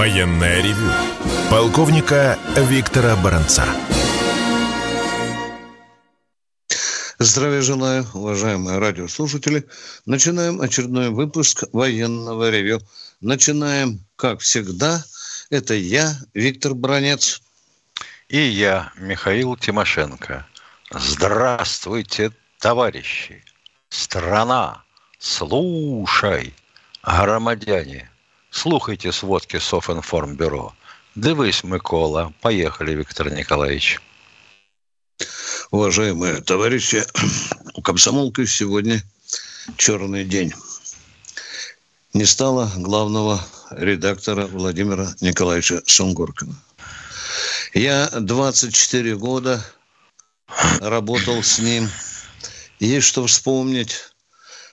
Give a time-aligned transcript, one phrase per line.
[0.00, 0.90] Военное ревю
[1.50, 3.66] полковника Виктора Баранца.
[7.18, 9.68] Здравия желаю, уважаемые радиослушатели.
[10.06, 12.80] Начинаем очередной выпуск военного ревю.
[13.20, 15.04] Начинаем, как всегда.
[15.50, 17.42] Это я, Виктор Бронец.
[18.30, 20.46] И я, Михаил Тимошенко.
[20.92, 23.44] Здравствуйте, товарищи.
[23.90, 24.82] Страна,
[25.18, 26.54] слушай,
[27.02, 28.09] громадяне.
[28.50, 30.74] Слухайте сводки Софинформбюро.
[31.14, 32.34] Дивись, Микола.
[32.40, 34.00] Поехали, Виктор Николаевич.
[35.70, 37.04] Уважаемые товарищи,
[37.74, 39.02] у комсомолки сегодня
[39.76, 40.52] черный день.
[42.12, 43.40] Не стало главного
[43.70, 46.54] редактора Владимира Николаевича Сунгоркина.
[47.72, 49.64] Я 24 года
[50.80, 51.88] работал с ним.
[52.80, 53.94] Есть что вспомнить.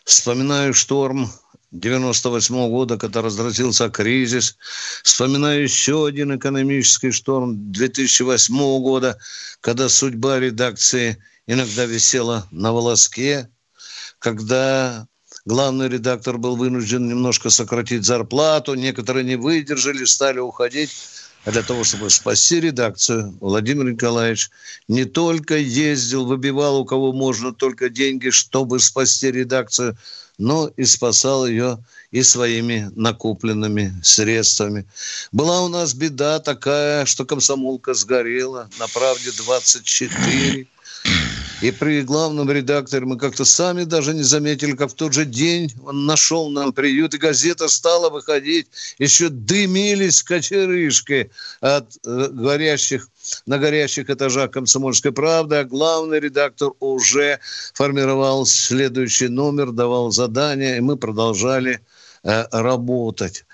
[0.04, 1.32] Вспоминаю шторм
[1.72, 4.58] 98 -го года, когда разразился кризис.
[5.04, 9.18] Вспоминаю еще один экономический шторм 2008 года,
[9.62, 13.50] когда судьба редакции иногда висела на волоске,
[14.20, 15.08] когда
[15.46, 20.92] главный редактор был вынужден немножко сократить зарплату, некоторые не выдержали, стали уходить.
[21.46, 24.50] А для того, чтобы спасти редакцию, Владимир Николаевич
[24.90, 29.98] не только ездил, выбивал у кого можно только деньги, чтобы спасти редакцию,
[30.38, 34.86] но и спасал ее и своими накопленными средствами.
[35.32, 40.68] Была у нас беда такая, что комсомолка сгорела на правде 24.
[41.62, 45.74] И при главном редакторе мы как-то сами даже не заметили, как в тот же день
[45.84, 48.68] он нашел нам приют, и газета стала выходить.
[49.00, 53.10] Еще дымились кочерышки от э, горящих
[53.46, 57.40] на горящих этажах «Комсомольской правды», а главный редактор уже
[57.74, 61.82] формировал следующий номер, давал задания, и мы продолжали
[62.24, 63.46] э, работать.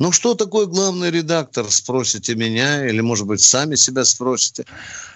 [0.00, 4.64] Ну, что такое главный редактор, спросите меня, или, может быть, сами себя спросите.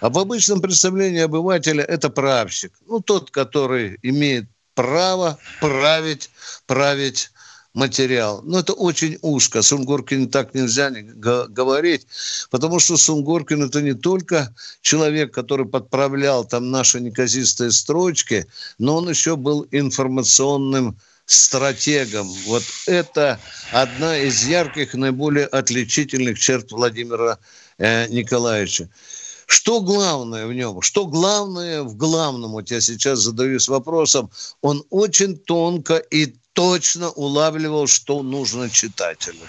[0.01, 2.73] А в обычном представлении обывателя это правщик.
[2.87, 6.31] Ну, тот, который имеет право править,
[6.67, 7.33] править
[7.75, 8.41] материал.
[8.45, 9.63] Но это очень узко.
[9.63, 12.07] Сунгоркин так нельзя говорить,
[12.51, 18.47] потому что Сунгоркин это не только человек, который подправлял там наши неказистые строчки,
[18.79, 22.27] но он еще был информационным стратегом.
[22.47, 23.39] Вот это
[23.71, 27.39] одна из ярких, наиболее отличительных черт Владимира
[27.77, 28.89] э, Николаевича.
[29.47, 30.81] Что главное в нем?
[30.83, 32.53] Что главное в главном?
[32.53, 34.31] Вот я сейчас задаюсь вопросом.
[34.63, 39.47] Он очень тонко и точно улавливал, что нужно читателю.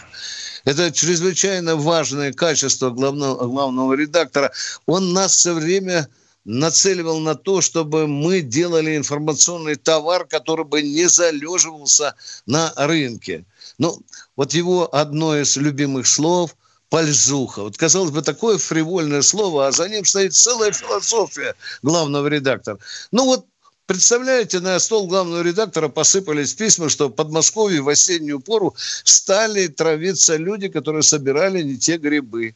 [0.66, 4.51] Это чрезвычайно важное качество главного, главного редактора.
[4.85, 6.09] Он нас все время
[6.45, 13.45] нацеливал на то, чтобы мы делали информационный товар, который бы не залеживался на рынке.
[13.77, 14.01] Ну,
[14.35, 16.55] вот его одно из любимых слов–
[16.89, 17.63] пользуха.
[17.63, 22.79] Вот, казалось бы, такое фривольное слово, а за ним стоит целая философия главного редактора.
[23.11, 23.45] Ну вот
[23.85, 30.35] Представляете, на стол главного редактора посыпались письма, что в Подмосковье в осеннюю пору стали травиться
[30.35, 32.56] люди, которые собирали не те грибы.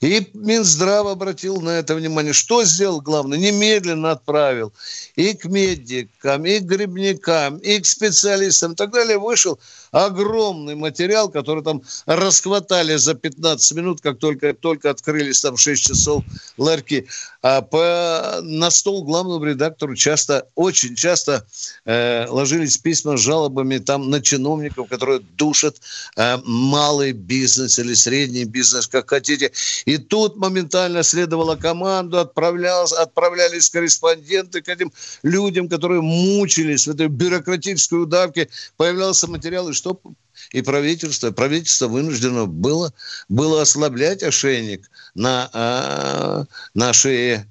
[0.00, 2.32] И Минздрав обратил на это внимание.
[2.32, 3.36] Что сделал главное?
[3.36, 4.72] Немедленно отправил
[5.16, 9.18] и к медикам, и к грибникам, и к специалистам и так далее.
[9.18, 9.58] Вышел
[9.90, 16.24] огромный материал, который там расхватали за 15 минут, как только, только открылись там 6 часов
[16.56, 17.06] ларьки.
[17.40, 21.46] А по, на стол главному редактору часто, очень часто
[21.84, 25.76] э, ложились письма с жалобами там на чиновников, которые душат
[26.16, 29.52] э, малый бизнес или средний бизнес, как хотите.
[29.84, 37.06] И тут моментально следовала команду, отправлялся, отправлялись корреспонденты к этим людям, которые мучились в этой
[37.06, 38.48] бюрократической удавке.
[38.76, 40.00] Появлялся материал, и что
[40.52, 42.92] и правительство, правительство вынуждено было,
[43.28, 46.44] было ослаблять ошейник на, а,
[46.74, 47.46] на шее.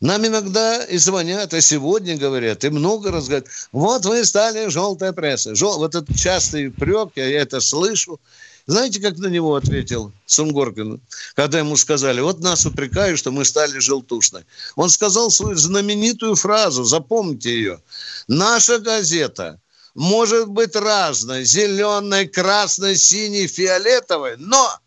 [0.00, 5.12] Нам иногда и звонят, и сегодня говорят, и много раз говорят, вот вы стали желтая
[5.12, 5.54] пресса.
[5.54, 5.78] Жел...
[5.78, 8.20] Вот этот частый упрек, я это слышу.
[8.66, 11.00] Знаете, как на него ответил Сунгоркин,
[11.34, 14.44] когда ему сказали, вот нас упрекают, что мы стали желтушной.
[14.74, 17.80] Он сказал свою знаменитую фразу, запомните ее.
[18.26, 19.60] Наша газета
[19.94, 24.78] может быть разной, зеленой, красной, синей, фиолетовой, но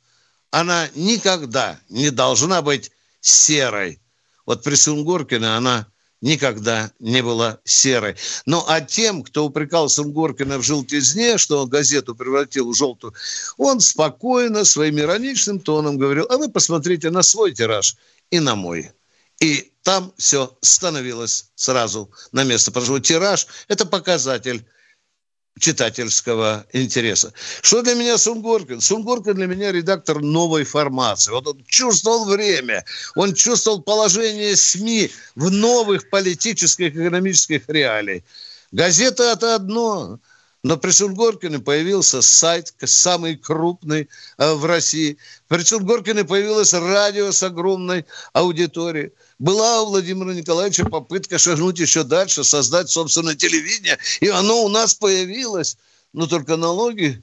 [0.51, 2.91] она никогда не должна быть
[3.21, 3.99] серой.
[4.45, 5.87] Вот при Сунгоркине она
[6.21, 8.15] никогда не была серой.
[8.45, 13.13] Ну, а тем, кто упрекал Сунгоркина в желтизне, что он газету превратил в желтую,
[13.57, 17.95] он спокойно, своим ироничным тоном говорил, а вы посмотрите на свой тираж
[18.31, 18.91] и на мой.
[19.39, 22.71] И там все становилось сразу на место.
[22.71, 24.65] Потому что тираж– это показатель
[25.59, 27.33] читательского интереса.
[27.61, 28.81] Что для меня Сунгоркин?
[28.81, 31.31] Сунгоркин для меня редактор новой формации.
[31.31, 32.83] Вот он чувствовал время,
[33.15, 38.23] он чувствовал положение СМИ в новых политических и экономических реалиях.
[38.71, 40.19] Газета– это одно,
[40.63, 45.17] но при Сунгоркине появился сайт, самый крупный э, в России.
[45.47, 49.13] При Сунгоркине появилось радио с огромной аудиторией.
[49.37, 54.93] Была у Владимира Николаевича попытка шагнуть еще дальше, создать собственное телевидение, и оно у нас
[54.93, 55.77] появилось.
[56.13, 57.21] Но только налоги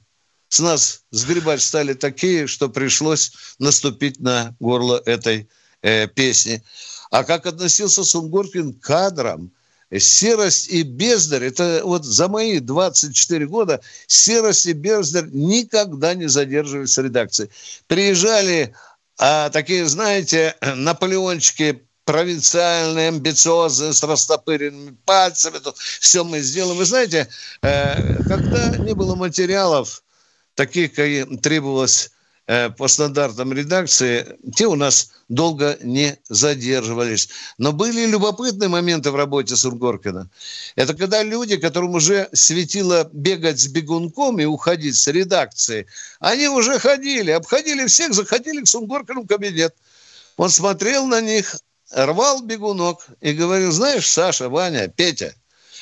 [0.49, 5.49] с нас сгребать стали такие, что пришлось наступить на горло этой
[5.81, 6.63] э, песни.
[7.09, 9.51] А как относился Сунгоркин к кадрам–
[9.99, 16.97] серость и бездарь, это вот за мои 24 года серость и бездарь никогда не задерживались
[16.97, 17.49] в редакции.
[17.87, 18.73] Приезжали
[19.19, 25.59] а, такие, знаете, наполеончики провинциальные, амбициозные, с растопыренными пальцами.
[25.59, 26.77] Тут все мы сделаем.
[26.77, 27.29] Вы знаете,
[27.61, 30.03] э, когда не было материалов,
[30.55, 31.07] таких, как
[31.41, 32.11] требовалось
[32.47, 37.29] э, по стандартам редакции, те у нас долго не задерживались.
[37.57, 40.29] Но были любопытные моменты в работе Сургоркина.
[40.75, 45.87] Это когда люди, которым уже светило бегать с бегунком и уходить с редакции,
[46.19, 49.73] они уже ходили, обходили всех, заходили к Сунгоркину в кабинет.
[50.37, 51.55] Он смотрел на них,
[51.93, 55.33] рвал бегунок и говорил, знаешь, Саша, Ваня, Петя,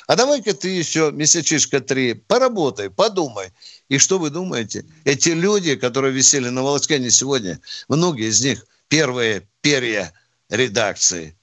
[0.07, 3.51] а давай-ка ты еще месячишка три поработай, подумай.
[3.87, 4.85] И что вы думаете?
[5.05, 10.13] Эти люди, которые висели на волоске не сегодня, многие из них первые перья
[10.49, 11.37] редакции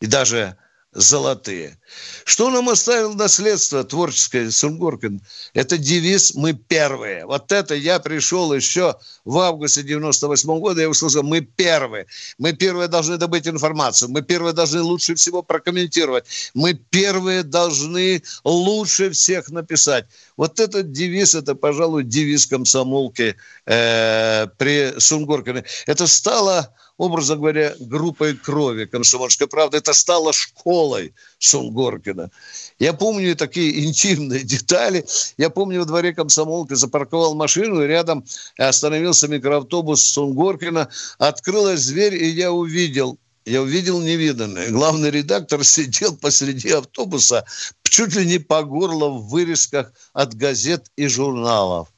[0.00, 0.56] и даже
[0.92, 1.78] золотые.
[2.24, 5.22] Что нам оставил наследство творческое Сунгоркин?
[5.54, 7.24] Это девиз «Мы первые».
[7.24, 12.06] Вот это я пришел еще в августе 98 -го года, я услышал «Мы первые».
[12.38, 14.10] Мы первые должны добыть информацию.
[14.10, 16.26] Мы первые должны лучше всего прокомментировать.
[16.54, 20.06] Мы первые должны лучше всех написать.
[20.36, 23.36] Вот этот девиз, это, пожалуй, девиз комсомолки
[23.66, 25.64] э, при Сунгоркине.
[25.86, 29.78] Это стало образно говоря, группой крови «Комсомольская правда».
[29.78, 32.30] Это стало школой Сунгоркина.
[32.78, 35.04] Я помню такие интимные детали.
[35.36, 38.24] Я помню, во дворе комсомолки запарковал машину, и рядом
[38.56, 40.88] остановился микроавтобус Сунгоркина.
[41.18, 44.70] Открылась дверь, и я увидел я увидел невиданное.
[44.70, 47.44] Главный редактор сидел посреди автобуса
[47.82, 51.88] чуть ли не по горло в вырезках от газет и журналов.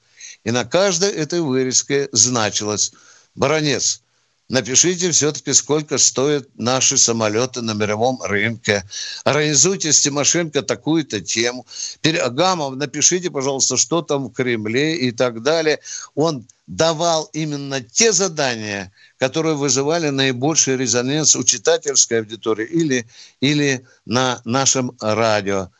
[0.44, 2.92] И на каждой этой вырезке значилось
[3.34, 4.03] «Баронец,
[4.50, 8.84] Напишите все-таки, сколько стоят наши самолеты на мировом рынке.
[9.24, 11.66] Организуйте с Тимошенко такую-то тему.
[12.02, 15.80] Гамов, напишите, пожалуйста, что там в Кремле и так далее.
[16.14, 23.06] Он давал именно те задания, которые вызывали наибольший резонанс у читательской аудитории или,
[23.40, 25.70] или на нашем радио.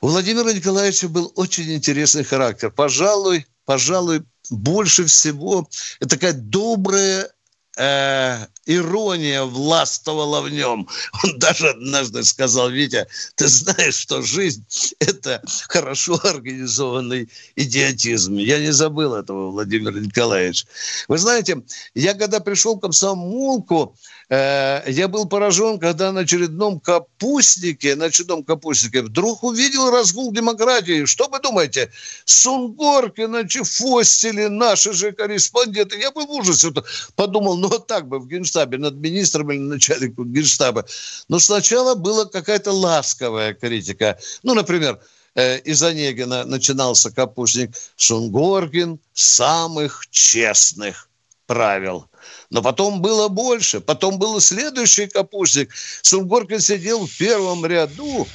[0.00, 2.70] У Владимира Николаевича был очень интересный характер.
[2.70, 5.68] Пожалуй, пожалуй, больше всего
[6.00, 7.30] это такая добрая
[7.78, 10.88] э, ирония властвовала в нем.
[11.24, 14.64] Он даже однажды сказал, Витя, ты знаешь, что жизнь–
[14.98, 18.36] это хорошо организованный идиотизм.
[18.36, 20.66] Я не забыл этого, Владимир Николаевич.
[21.08, 21.62] Вы знаете,
[21.94, 23.96] я когда пришел в комсомолку,
[24.32, 31.04] Э, я был поражен, когда на очередном капустнике, на очередном капустнике вдруг увидел разгул демократии.
[31.04, 31.90] Что вы думаете?
[32.24, 35.98] Сунгоркина, Чефостили, наши же корреспонденты.
[35.98, 36.72] Я был в ужасе.
[37.14, 40.84] Подумал, ну вот так бы в Генштабе, над министром или начальником Генштаба.
[41.28, 44.18] Но сначала была какая-то ласковая критика.
[44.42, 45.00] Ну, например,
[45.34, 51.08] э, из Онегина начинался капустник Сунгоркин самых честных
[51.46, 52.06] правил–
[52.52, 53.80] но потом было больше.
[53.80, 55.70] Потом был следующий капустник.
[56.02, 58.28] Сунгоркин сидел в первом ряду,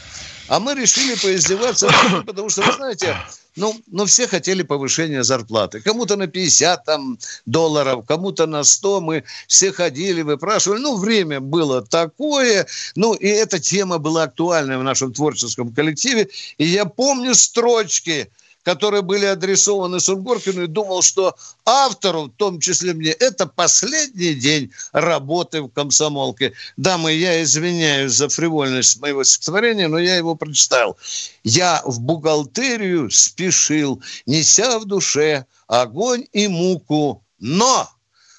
[0.47, 1.89] а мы решили поиздеваться,
[2.25, 3.17] потому что, вы знаете,
[3.55, 5.81] ну, ну, все хотели повышения зарплаты.
[5.81, 9.01] Кому-то на 50 там, долларов, кому-то на 100.
[9.01, 10.79] Мы все ходили, выпрашивали.
[10.79, 12.67] Ну, время было такое.
[12.95, 16.29] Ну, и эта тема была актуальна в нашем творческом коллективе.
[16.59, 18.31] И я помню строчки–
[18.67, 24.73] которые были адресованы Сунгоркину, и думал, что автору, в том числе мне, это последний день
[24.91, 26.51] работы в комсомолке.
[26.75, 30.97] Дамы, я извиняюсь за фривольность моего стихотворения, но я его прочитал.
[31.45, 37.89] Я в бухгалтерию спешил, неся в душе огонь и муку, но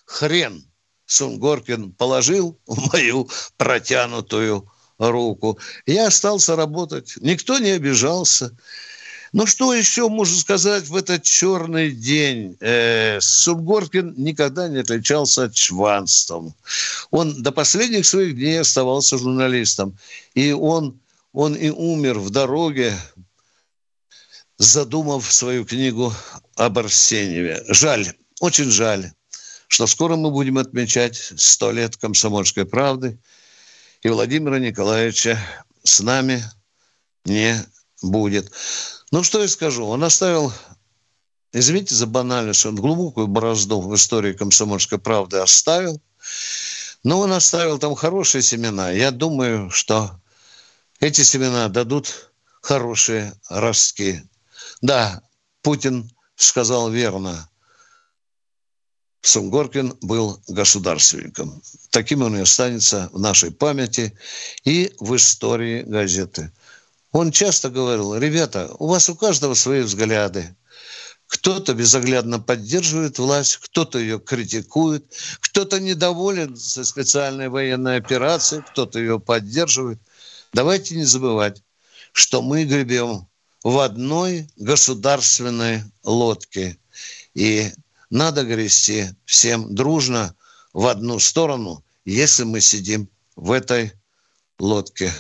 [0.04, 0.62] хрен
[1.06, 5.58] Сунгоркин положил в мою протянутую руку.
[5.86, 7.14] Я остался работать.
[7.22, 8.54] Никто не обижался.
[9.32, 12.56] Ну, что еще можно сказать в этот черный день?
[12.60, 16.54] Э, Субгоркин никогда не отличался чванством.
[17.10, 19.98] Он до последних своих дней оставался журналистом.
[20.34, 20.98] И он,
[21.32, 22.96] он и умер в дороге
[24.58, 26.12] задумав свою книгу
[26.56, 27.64] об Арсеньеве.
[27.68, 29.12] Жаль, очень жаль,
[29.68, 33.18] что скоро мы будем отмечать сто лет комсомольской правды,
[34.02, 35.38] и Владимира Николаевича
[35.84, 36.42] с нами
[37.24, 37.56] не
[38.02, 38.52] будет.
[39.10, 40.52] Ну, что я скажу, он оставил,
[41.52, 46.00] извините за банальность, он глубокую борозду в истории комсомольской правды оставил,
[47.04, 48.90] но он оставил там хорошие семена.
[48.90, 50.20] Я думаю, что
[51.00, 54.22] эти семена дадут хорошие ростки.
[54.82, 55.22] Да,
[55.62, 57.48] Путин сказал верно.
[59.22, 61.62] Сунгоркин был государственником.
[61.90, 64.16] Таким он и останется в нашей памяти
[64.64, 66.52] и в истории газеты.
[67.12, 70.54] Он часто говорил, ребята, у вас у каждого свои взгляды.
[71.26, 79.20] Кто-то безоглядно поддерживает власть, кто-то ее критикует, кто-то недоволен со специальной военной операцией, кто-то ее
[79.20, 80.00] поддерживает.
[80.52, 81.62] Давайте не забывать,
[82.12, 83.28] что мы гребем
[83.62, 86.78] в одной государственной лодке.
[87.34, 87.72] И
[88.10, 90.34] надо грести всем дружно
[90.72, 93.92] в одну сторону, если мы сидим в этой
[94.58, 95.12] лодке.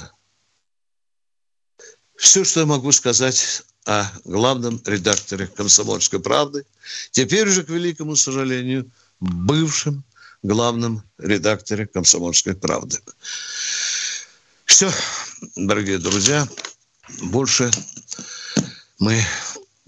[2.18, 6.66] Все, что я могу сказать о главном редакторе «Комсомольской правды»,
[7.12, 10.04] теперь уже, к великому сожалению, бывшем
[10.42, 12.98] главном редакторе «Комсомольской правды».
[14.64, 14.90] Все,
[15.54, 16.46] дорогие друзья,
[17.22, 17.70] больше
[18.98, 19.24] мы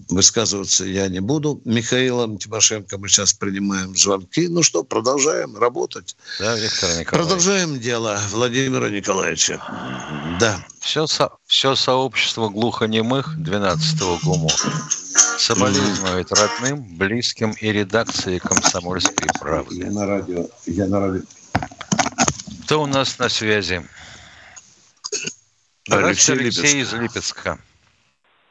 [0.09, 1.61] высказываться я не буду.
[1.65, 4.47] Михаилом Тимошенко мы сейчас принимаем звонки.
[4.47, 6.15] Ну что, продолжаем работать.
[6.39, 7.07] Да, Виктор Николаевич.
[7.09, 9.61] Продолжаем дело Владимира Николаевича.
[10.41, 10.57] Да.
[10.79, 14.49] Все, со, все сообщество глухонемых 12-го ГУМО
[15.37, 19.75] соболезнует родным, близким и редакции «Комсомольской правды».
[19.75, 20.47] Я на радио.
[20.65, 21.21] Я на радио.
[22.65, 23.83] Кто у нас на связи?
[25.91, 27.59] Алексей, Алексей из Липецка.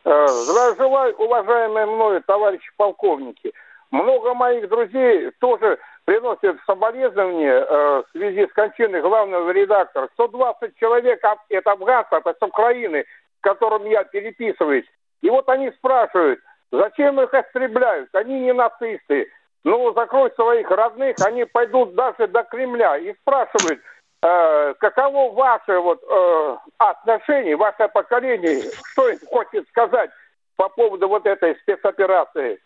[0.04, 3.52] Э, здравия желаю, уважаемые мною товарищи полковники.
[3.90, 5.76] Много моих друзей тоже
[6.10, 10.08] приносят соболезнования э, в связи с кончиной главного редактора.
[10.14, 13.04] 120 человек это афганцы, это с Украины,
[13.38, 14.86] с которыми я переписываюсь.
[15.22, 16.40] И вот они спрашивают,
[16.72, 18.08] зачем их истребляют?
[18.12, 19.30] Они не нацисты.
[19.62, 22.96] Ну, закрой своих родных, они пойдут даже до Кремля.
[22.96, 23.80] И спрашивают,
[24.22, 30.10] э, каково ваше вот э, отношение, ваше поколение, что им хочет сказать
[30.56, 32.58] по поводу вот этой спецоперации?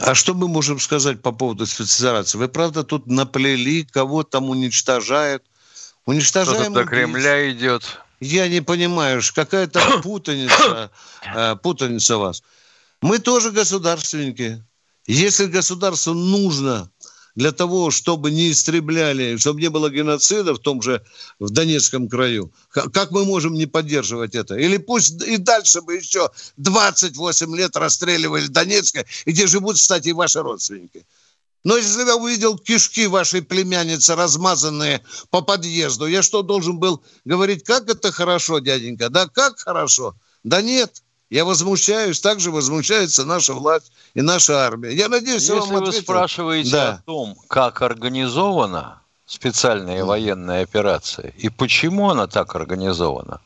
[0.00, 2.38] А что мы можем сказать по поводу спецоперации?
[2.38, 5.44] Вы правда тут наплели, кого там уничтожают?
[6.04, 8.00] Уничтожаем до Кремля идет.
[8.20, 10.90] Я не понимаю, какая-то путаница,
[11.34, 12.42] э, путаница вас.
[13.00, 14.64] Мы тоже государственники.
[15.06, 16.90] Если государству нужно
[17.34, 21.04] для того, чтобы не истребляли, чтобы не было геноцида в том же,
[21.38, 22.52] в Донецком краю.
[22.70, 24.54] Как мы можем не поддерживать это?
[24.56, 30.40] Или пусть и дальше бы еще 28 лет расстреливали Донецка, где живут, кстати, и ваши
[30.40, 31.04] родственники.
[31.64, 37.64] Но если я увидел кишки вашей племянницы, размазанные по подъезду, я что, должен был говорить,
[37.64, 39.08] как это хорошо, дяденька?
[39.08, 40.14] Да как хорошо?
[40.44, 41.02] Да нет.
[41.34, 44.92] Я возмущаюсь, так же возмущается наша власть и наша армия.
[44.92, 46.92] Я надеюсь, Если я вам вы спрашиваете да.
[46.92, 50.04] о том, как организована специальная mm.
[50.04, 53.40] военная операция и почему она так организована,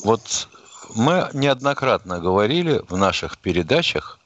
[0.00, 0.50] вот
[0.94, 4.18] мы неоднократно говорили в наших передачах,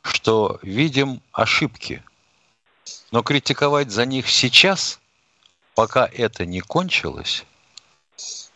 [0.00, 2.02] что видим ошибки,
[3.10, 5.00] но критиковать за них сейчас,
[5.74, 7.44] пока это не кончилось,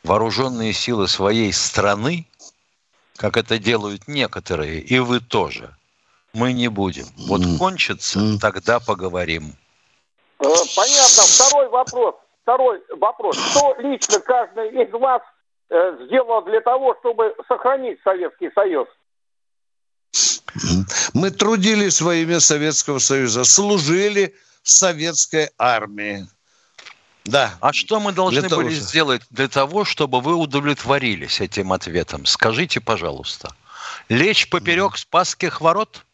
[0.03, 2.27] вооруженные силы своей страны
[3.21, 5.77] как это делают некоторые, и вы тоже.
[6.33, 7.05] Мы не будем.
[7.29, 9.53] Вот кончится, тогда поговорим.
[10.39, 11.23] Э, понятно.
[11.29, 12.15] Второй вопрос.
[12.43, 13.37] Второй вопрос.
[13.37, 15.21] Что лично каждый из вас
[15.69, 18.89] э, сделал для того, чтобы сохранить Советский Союз?
[21.13, 26.27] Мы трудились во имя Советского Союза, служили советской армии.
[27.31, 27.55] Да.
[27.61, 32.27] А что мы должны для были того, сделать для того, чтобы вы удовлетворились этим ответом?
[32.27, 33.55] Скажите, пожалуйста.
[34.09, 36.05] Лечь поперек Спасских ворот?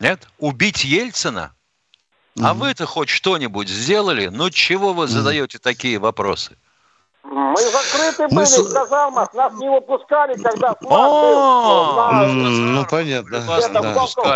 [0.00, 0.26] Нет?
[0.38, 1.54] Убить Ельцина?
[2.34, 2.46] Mm-hmm.
[2.46, 4.28] А вы-то хоть что-нибудь сделали?
[4.28, 5.62] Ну чего вы задаете mm-hmm.
[5.62, 6.56] такие вопросы?
[7.24, 8.68] Мы закрыты были Мы...
[8.68, 11.10] в казармах, нас не выпускали, когда флаг
[12.28, 13.44] Ну, понятно.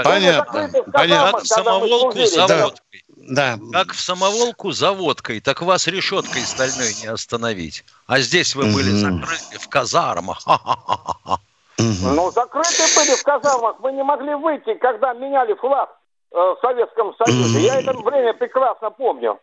[0.05, 0.83] Понятно.
[0.93, 1.45] Понятно.
[1.45, 3.03] Самоволку заводкой.
[3.17, 3.59] Да.
[3.73, 7.85] Как в самоволку за водкой, так вас решеткой стальной не остановить.
[8.07, 10.43] А здесь вы были закрыты в казармах.
[11.79, 13.77] Ну, закрыты были в казармах.
[13.81, 15.91] Мы не могли выйти, когда меняли флаг
[16.33, 17.61] э, в Советском Союзе.
[17.61, 19.39] Я это время прекрасно помню.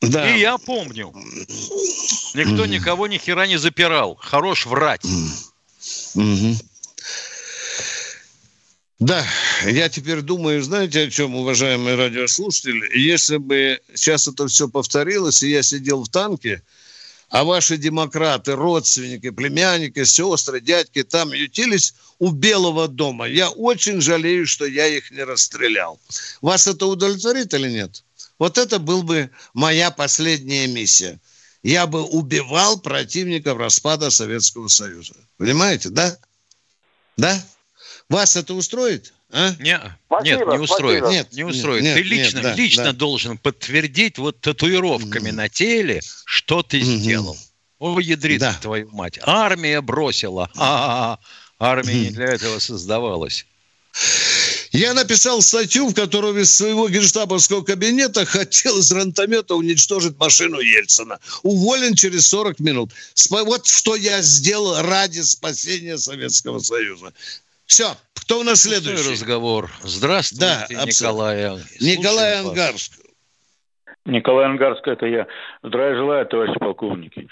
[0.00, 0.34] Да.
[0.34, 1.12] И я помню.
[2.34, 4.16] Никто никого ни хера не запирал.
[4.16, 5.04] Хорош врать.
[6.14, 6.56] Угу.
[8.98, 9.26] Да,
[9.66, 12.98] я теперь думаю, знаете, о чем, уважаемые радиослушатели?
[12.98, 16.62] Если бы сейчас это все повторилось, и я сидел в танке,
[17.28, 24.46] а ваши демократы, родственники, племянники, сестры, дядьки там ютились у Белого дома, я очень жалею,
[24.46, 26.00] что я их не расстрелял.
[26.40, 28.02] Вас это удовлетворит или нет?
[28.38, 31.20] Вот это был бы моя последняя миссия.
[31.62, 35.14] Я бы убивал противников распада Советского Союза.
[35.36, 36.16] Понимаете, да?
[37.16, 37.42] Да?
[38.08, 39.12] Вас это устроит?
[39.30, 39.50] А?
[39.58, 39.80] Не,
[40.22, 41.08] нет, не устроит.
[41.08, 41.82] Нет, не устроит.
[41.82, 42.92] Нет, ты лично, нет, да, лично да.
[42.92, 45.32] должен подтвердить вот татуировками mm.
[45.32, 46.96] на теле, что ты mm-hmm.
[46.98, 47.36] сделал.
[47.78, 48.54] О, ядрит да.
[48.54, 49.18] твою мать.
[49.22, 50.50] Армия бросила.
[50.56, 51.18] А-а-а.
[51.58, 52.04] Армия mm.
[52.04, 53.46] не для этого создавалась.
[54.76, 61.18] Я написал статью, в которой из своего генштабовского кабинета хотел из рантомета уничтожить машину Ельцина.
[61.42, 62.90] Уволен через 40 минут.
[63.30, 67.14] Вот что я сделал ради спасения Советского Союза.
[67.64, 68.96] Все, кто у нас следующий?
[68.96, 69.70] Пустой разговор.
[69.82, 71.58] Здравствуйте, да, Николай.
[71.80, 72.92] Николай Ангарск.
[74.04, 75.26] Николай Ангарск, это я.
[75.62, 77.28] Здравия желаю, товарищи полковники.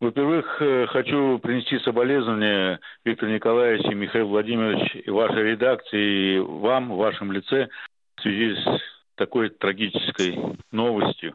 [0.00, 6.92] Во-первых, э, хочу принести соболезнования Виктор Николаевич и Михаил Владимирович и вашей редакции, и вам,
[6.92, 7.68] в вашем лице,
[8.16, 8.80] в связи с
[9.16, 10.38] такой трагической
[10.70, 11.34] новостью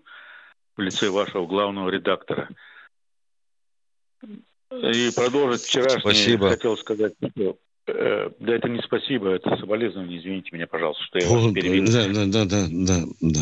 [0.77, 2.49] в лице вашего главного редактора.
[4.71, 6.49] И продолжить вчерашнее Спасибо.
[6.49, 10.19] хотел сказать, что Э, да это не спасибо, это соболезнование.
[10.19, 11.85] Извините меня, пожалуйста, что я вас перебил.
[11.85, 13.39] Да, да, да, да, да.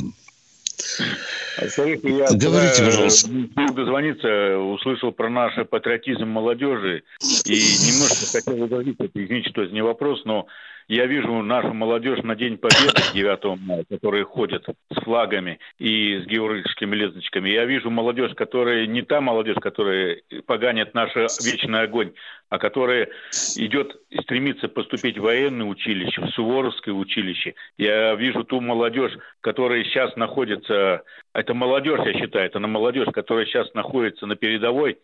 [1.59, 1.69] Да.
[1.69, 3.29] Смотрите, я Говорите, пожалуйста.
[3.73, 7.03] дозвониться, услышал про наш патриотизм молодежи
[7.45, 10.47] и немножко хотел возразить, извините, что это не вопрос, но
[10.87, 16.25] я вижу нашу молодежь на День Победы 9 мая, которые ходят с флагами и с
[16.25, 17.49] георгиевскими ленточками.
[17.49, 22.13] Я вижу молодежь, которая не та молодежь, которая поганит наш вечный огонь,
[22.49, 23.09] а которая
[23.55, 27.55] идет стремится поступить в военное училище, в Суворовское училище.
[27.77, 33.45] Я вижу ту молодежь, которая сейчас находится, это молодежь, я считаю, это на молодежь, которая
[33.45, 34.97] сейчас находится на передовой,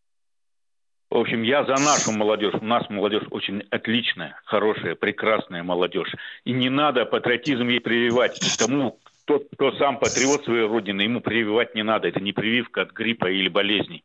[1.10, 2.54] в общем, я за нашу молодежь.
[2.60, 6.14] У нас молодежь очень отличная, хорошая, прекрасная молодежь.
[6.44, 8.40] И не надо патриотизм ей прививать.
[8.58, 12.10] Тому, кто, кто сам патриот своей родины, ему прививать не надо.
[12.10, 14.04] Это не прививка от гриппа или болезней.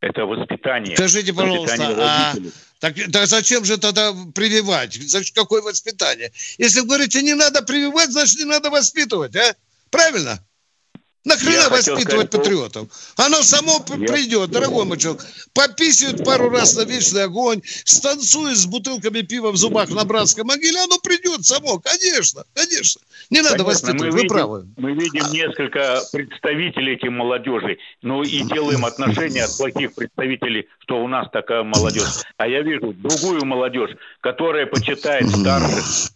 [0.00, 0.96] Это воспитание.
[0.96, 2.32] Скажите, пожалуйста, а
[2.78, 4.94] так, так зачем же тогда прививать?
[4.94, 6.32] Значит, какое воспитание?
[6.56, 9.54] Если вы говорите, не надо прививать, значит, не надо воспитывать, а?
[9.90, 10.38] Правильно?
[11.24, 12.88] Нахрена воспитывать сказать, патриотов?
[13.16, 14.06] Оно само я...
[14.06, 15.22] придет, дорогой мой человек.
[15.52, 20.80] Пописывают пару раз на вечный огонь, станцует с бутылками пива в зубах на братской могиле,
[20.80, 23.02] оно придет само, конечно, конечно.
[23.28, 24.66] Не надо конечно, воспитывать, вы видим, правы.
[24.78, 25.28] Мы видим а...
[25.30, 31.62] несколько представителей этих молодежи, ну и делаем отношения от плохих представителей, что у нас такая
[31.62, 32.22] молодежь.
[32.38, 33.90] А я вижу другую молодежь,
[34.22, 36.12] которая почитает старших,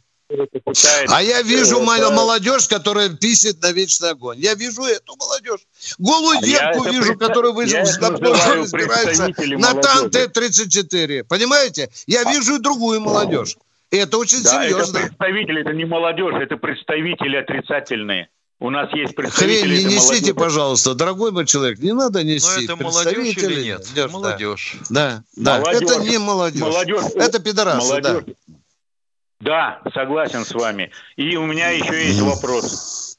[1.08, 4.38] а я вижу мою молодежь, которая писит на вечный огонь.
[4.38, 5.60] Я вижу эту молодежь.
[5.98, 7.28] Голую а девку вижу, представ...
[7.28, 7.78] которая выжил
[8.56, 11.24] разбирается на тан Т-34.
[11.24, 11.90] Понимаете?
[12.06, 12.32] Я а...
[12.32, 13.56] вижу другую молодежь.
[13.90, 14.98] И это очень да, серьезно.
[14.98, 18.28] Это представители, это не молодежь, это представители отрицательные.
[18.60, 19.60] У нас есть представители.
[19.60, 20.34] Хрень не несите, молодежи.
[20.34, 22.66] пожалуйста, дорогой мой человек, не надо нести.
[22.66, 24.10] Но это молодежь или нет?
[24.10, 24.76] Молодежь.
[24.90, 25.58] Да, да.
[25.58, 25.82] Молодежь.
[25.82, 26.62] это не молодежь.
[26.62, 27.04] молодежь.
[27.14, 28.22] Это пидорасы, молодежь.
[28.26, 28.54] да.
[29.44, 30.90] Да, согласен с вами.
[31.16, 33.18] И у меня еще есть вопрос.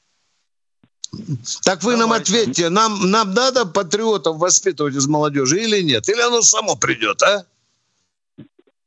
[1.64, 6.08] Так вы нам ответьте, нам, нам надо патриотов воспитывать из молодежи или нет?
[6.08, 7.44] Или оно само придет, а?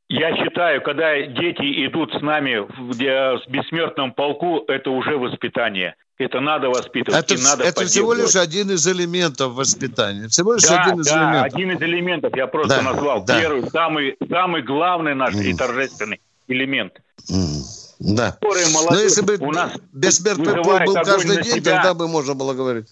[0.08, 5.94] Я считаю, когда дети идут с нами в, в бессмертном полку, это уже воспитание.
[6.18, 7.24] Это надо воспитывать.
[7.24, 10.28] Это, и надо это всего лишь один из элементов воспитания.
[10.28, 11.54] Всего лишь да, один из да, элементов.
[11.54, 12.36] один из элементов.
[12.36, 13.24] Я просто да, назвал.
[13.24, 13.40] Да.
[13.40, 15.44] Первый, самый, самый главный наш mm.
[15.44, 17.00] и торжественный элемент.
[18.00, 18.38] Да.
[18.40, 21.76] Но если бы у нас бессмертный пол был каждый день, себя.
[21.76, 22.88] тогда бы можно было говорить.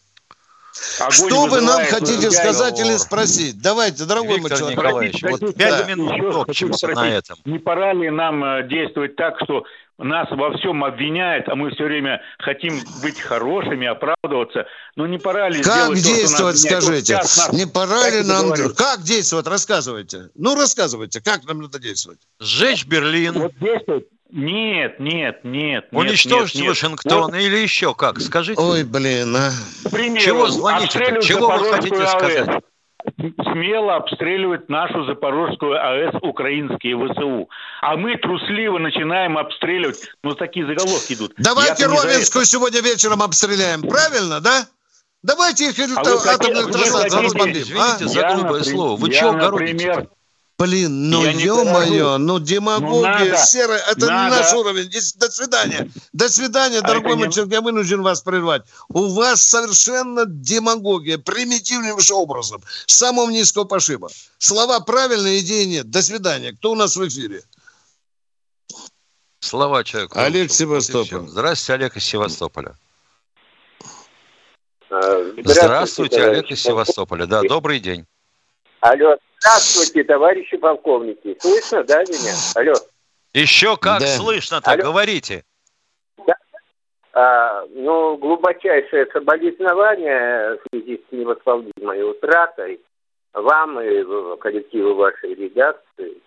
[1.00, 3.60] Огонь Что вы нам хотите сказать или спросить?
[3.60, 5.94] Давайте, дорогой Виктор мой Николаевич, вот пять да.
[5.94, 7.36] минут топчемся на этом.
[7.44, 9.64] Не пора ли нам э, действовать так, что
[9.98, 14.66] нас во всем обвиняют, а мы все время хотим быть хорошими, оправдываться.
[14.94, 17.14] Но не пора ли как сделать действовать, то, скажите?
[17.14, 18.50] Нас, не пора ли нам...
[18.50, 18.76] Говорить?
[18.76, 19.46] Как действовать?
[19.48, 20.30] Рассказывайте.
[20.36, 22.20] Ну, рассказывайте, как нам надо действовать?
[22.38, 23.34] Сжечь Берлин.
[23.34, 25.88] Вот действовать нет, нет, нет.
[25.92, 26.70] Уничтожить нет, нет.
[26.70, 27.34] Вашингтон вот.
[27.34, 28.20] или еще как?
[28.20, 28.60] Скажите.
[28.60, 29.50] Ой, блин, а.
[29.90, 31.18] Примеру, Чего звоните?
[31.22, 32.62] Чего вы хотите сказать?
[33.14, 37.48] смело обстреливать нашу Запорожскую АЭС украинские ВСУ.
[37.80, 40.10] А мы трусливо начинаем обстреливать.
[40.22, 41.32] Ну, такие заголовки идут.
[41.38, 43.82] Давайте Ровенскую сегодня вечером обстреляем.
[43.82, 44.66] Правильно, да?
[45.22, 47.62] Давайте их а атомную электростанцию разбомбим.
[47.62, 48.08] Извините а?
[48.08, 48.96] за грубое слово.
[48.96, 50.08] Вы чего например,
[50.58, 54.34] Блин, ну ё-моё, ну демагогия ну, серая, это надо.
[54.34, 54.90] не наш уровень.
[55.16, 55.88] До свидания.
[56.12, 58.62] До свидания, а дорогой мой человек, я вынужден вас прервать.
[58.88, 64.10] У вас совершенно демагогия, примитивнейшим образом, с самого низкого пошиба.
[64.38, 65.90] Слова правильные, идеи нет.
[65.90, 66.52] До свидания.
[66.52, 67.44] Кто у нас в эфире?
[69.38, 70.18] Слова человеку.
[70.18, 71.28] Олег Севастополь.
[71.28, 72.74] Здравствуйте, Олег из Севастополя.
[74.90, 77.26] Здравствуйте, Здравствуйте Олег из Севастополя.
[77.26, 78.06] Да, добрый день.
[78.80, 81.36] Алло, здравствуйте, товарищи полковники.
[81.40, 82.34] Слышно, да, меня?
[82.54, 82.74] Алло.
[83.34, 84.06] Еще как да.
[84.06, 84.82] слышно-то, Алло.
[84.84, 85.44] говорите.
[86.26, 86.34] Да.
[87.12, 92.80] А, ну, глубочайшее соболезнование в связи с невосполнимой утратой
[93.32, 94.04] вам и
[94.38, 96.22] коллективу вашей редакции.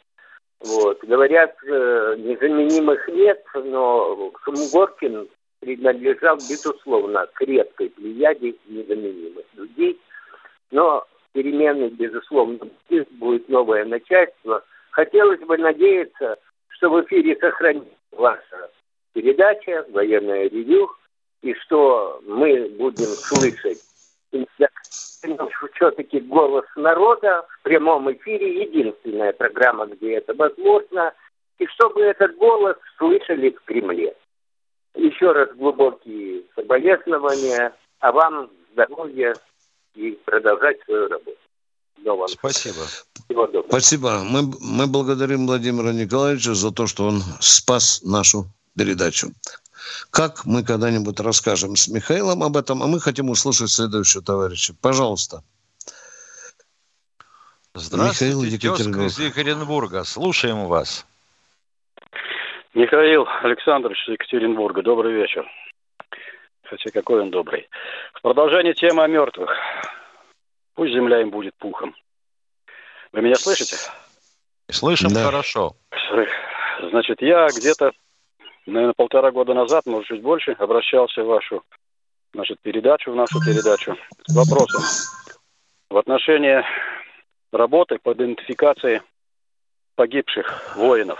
[0.59, 1.03] Вот.
[1.03, 5.27] Говорят, э, незаменимых нет, но Шумгоркин
[5.59, 9.99] принадлежал, безусловно, к редкой плеяде незаменимых людей.
[10.69, 12.59] Но перемены, безусловно,
[13.11, 14.63] будет новое начальство.
[14.91, 16.37] Хотелось бы надеяться,
[16.69, 18.69] что в эфире сохранится ваша
[19.13, 20.91] передача «Военное ревю»,
[21.41, 23.79] и что мы будем слышать
[25.75, 31.13] все-таки голос народа в прямом эфире, единственная программа, где это возможно,
[31.57, 34.15] и чтобы этот голос слышали в Кремле.
[34.95, 39.33] Еще раз глубокие соболезнования, а вам здоровья,
[39.95, 41.37] и продолжать свою работу.
[41.97, 42.81] До Спасибо.
[43.67, 44.23] Спасибо.
[44.23, 49.27] Мы, мы благодарим Владимира Николаевича за то, что он спас нашу передачу.
[50.09, 54.73] Как мы когда-нибудь расскажем с Михаилом об этом, а мы хотим услышать следующего товарища.
[54.81, 55.43] Пожалуйста.
[57.73, 59.05] Здравствуйте, Михаил Екатеринбург.
[59.07, 60.03] из Екатеринбурга.
[60.03, 61.05] Слушаем вас.
[62.73, 64.81] Михаил Александрович из Екатеринбурга.
[64.81, 65.45] Добрый вечер
[66.71, 67.67] хотя какой он добрый.
[68.21, 69.51] Продолжение темы о мертвых.
[70.75, 71.95] Пусть земля им будет пухом.
[73.11, 73.77] Вы меня слышите?
[74.69, 75.25] Слышим да.
[75.25, 75.75] хорошо.
[76.91, 77.91] Значит, я где-то,
[78.65, 81.63] наверное, полтора года назад, может, чуть больше, обращался в вашу
[82.33, 84.81] значит, передачу, в нашу передачу с вопросом
[85.89, 86.63] в отношении
[87.51, 89.01] работы по идентификации
[89.95, 91.19] погибших воинов.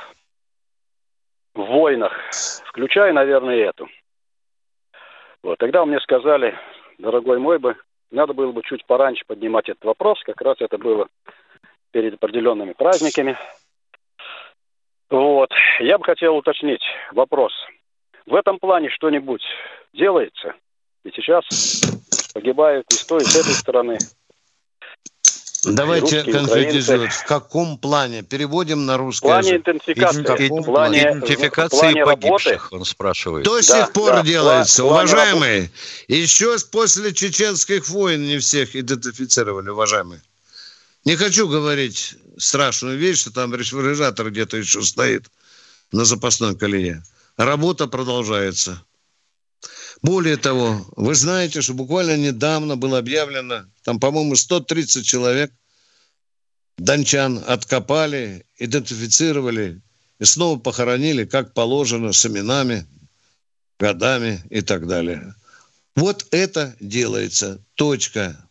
[1.54, 2.14] В войнах,
[2.66, 3.90] включая, наверное, эту–
[5.44, 5.58] вот.
[5.58, 6.58] Тогда мне сказали,
[7.02, 7.76] дорогой мой бы,
[8.12, 11.08] надо было бы чуть пораньше поднимать этот вопрос, как раз это было
[11.92, 13.38] перед определенными праздниками.
[15.10, 15.50] Вот.
[15.80, 17.52] Я бы хотел уточнить вопрос.
[18.26, 19.44] В этом плане что-нибудь
[19.94, 20.54] делается?
[21.04, 21.44] И сейчас
[22.34, 23.98] погибают и с той, и с этой стороны
[25.64, 27.14] Давайте конкретизировать.
[27.14, 28.24] В каком плане?
[28.24, 29.62] Переводим на русский плане язык.
[29.62, 30.50] идентификации.
[30.50, 32.76] В, плане, идентификации в плане погибших, работы.
[32.76, 33.46] он спрашивает.
[33.46, 34.82] До да, сих пор да, делается.
[34.82, 35.72] Плане уважаемые,
[36.08, 40.22] еще после чеченских войн не всех идентифицировали, уважаемые.
[41.06, 45.26] Не хочу говорить страшную вещь, что там рефрижератор где-то еще стоит
[45.92, 47.04] на запасной колее.
[47.38, 48.84] Работа продолжается.
[50.02, 55.52] Более того, вы знаете, что буквально недавно было объявлено, там, по-моему, 130 человек,
[56.78, 59.82] дончан откопали, идентифицировали
[60.20, 62.88] и снова похоронили, как положено, с именами,
[63.80, 65.36] годами и так далее.
[65.96, 67.64] Вот это делается.
[67.76, 68.50] Точка.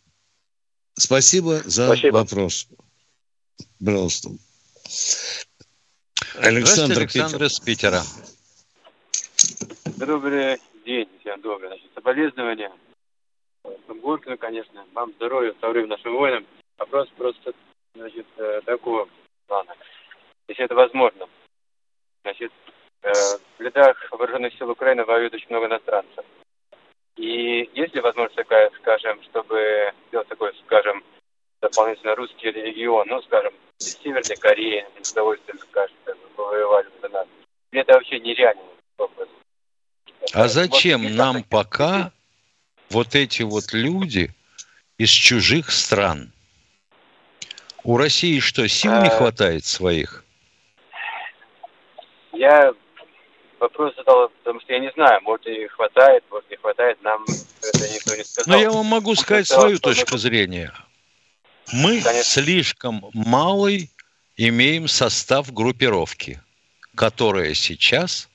[0.97, 2.15] Спасибо за Спасибо.
[2.15, 2.67] вопрос.
[3.83, 4.29] Пожалуйста.
[6.37, 8.03] Александр, Александр из Питера.
[9.97, 11.69] Добрый день, всем добрый.
[11.69, 12.71] Значит, соболезнования
[13.87, 14.85] Горькому, конечно.
[14.93, 16.45] Вам здоровья, вторым нашим воинам.
[16.77, 17.53] Вопрос просто,
[17.93, 19.07] значит, э, такого
[19.47, 19.75] плана.
[20.47, 21.27] Если это возможно.
[22.23, 22.51] Значит,
[23.03, 23.11] э,
[23.57, 26.25] в рядах вооруженных сил Украины воюет очень много иностранцев.
[27.17, 31.03] И есть ли возможность такая, скажем, чтобы сделать такой, скажем,
[31.61, 35.95] дополнительно русский регион, ну, скажем, Северной Кореи, с удовольствием, скажем,
[36.35, 37.27] повоевали за нас.
[37.71, 38.63] Или это вообще нереально?
[40.33, 42.11] А зачем нам пока
[42.89, 44.33] вот эти вот люди
[44.97, 46.31] из чужих стран?
[47.83, 49.17] У России что, сил не а.
[49.17, 50.23] хватает своих?
[52.33, 52.73] Я
[53.59, 57.93] вопрос задал, потому что я не знаю, может и хватает, может не хватает, нам это
[57.93, 58.55] никто не сказал.
[58.55, 60.73] Но я вам могу сказать свою точку зрения.
[61.73, 62.23] Мы Конечно.
[62.23, 63.89] слишком малый
[64.35, 66.41] имеем состав группировки,
[66.95, 68.29] которая сейчас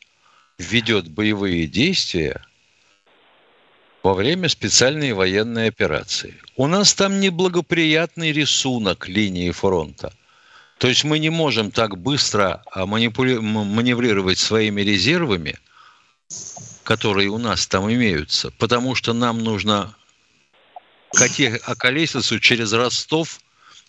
[0.59, 2.43] ведет боевые действия
[4.03, 6.35] во время специальной военной операции.
[6.57, 10.13] У нас там неблагоприятный рисунок линии фронта.
[10.79, 13.37] То есть мы не можем так быстро а, манипули...
[13.39, 15.59] маневрировать своими резервами,
[16.85, 19.95] которые у нас там имеются, потому что нам нужно
[21.11, 23.41] околесицу через Ростов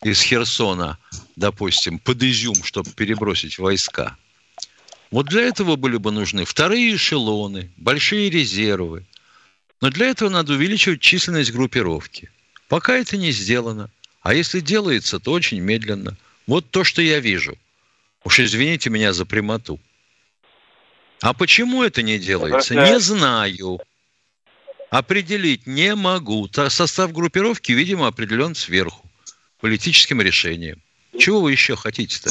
[0.03, 0.97] из Херсона,
[1.35, 4.17] допустим, под Изюм, чтобы перебросить войска.
[5.11, 9.05] Вот для этого были бы нужны вторые эшелоны, большие резервы.
[9.79, 12.29] Но для этого надо увеличивать численность группировки.
[12.67, 13.89] Пока это не сделано.
[14.21, 16.17] А если делается, то очень медленно.
[16.47, 17.57] Вот то, что я вижу.
[18.23, 19.79] Уж извините меня за прямоту.
[21.21, 22.75] А почему это не делается?
[22.75, 23.79] Не знаю.
[24.89, 26.49] Определить не могу.
[26.51, 29.09] Состав группировки, видимо, определен сверху
[29.59, 30.81] политическим решением.
[31.17, 32.29] Чего вы еще хотите-то?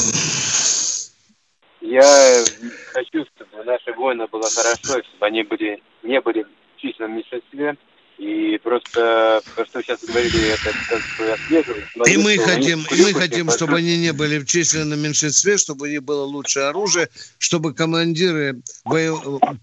[1.87, 2.45] Я
[2.93, 7.77] хочу, чтобы наши воины было хорошо, чтобы они были, не были в численном меньшинстве,
[8.19, 11.85] и просто то, что сейчас говорили, это как бы отслеживать.
[12.07, 15.91] И мы хотим, и мы хотим, чтобы они не были в численном меньшинстве, чтобы у
[15.91, 18.63] них было лучшее оружие, чтобы командиры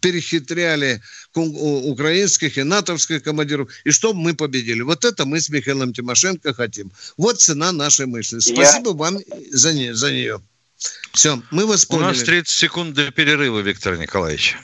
[0.02, 1.02] перехитряли
[1.36, 4.82] украинских и натовских командиров, и чтобы мы победили.
[4.82, 6.92] Вот это мы с Михаилом Тимошенко хотим.
[7.18, 8.40] Вот цена нашей мысли.
[8.40, 8.96] Спасибо Я...
[8.96, 9.18] вам
[9.50, 10.42] за, не, за нее.
[11.14, 12.06] Все, мы вас поняли.
[12.06, 14.58] У нас 30 секунд до перерыва, Виктор Николаевич.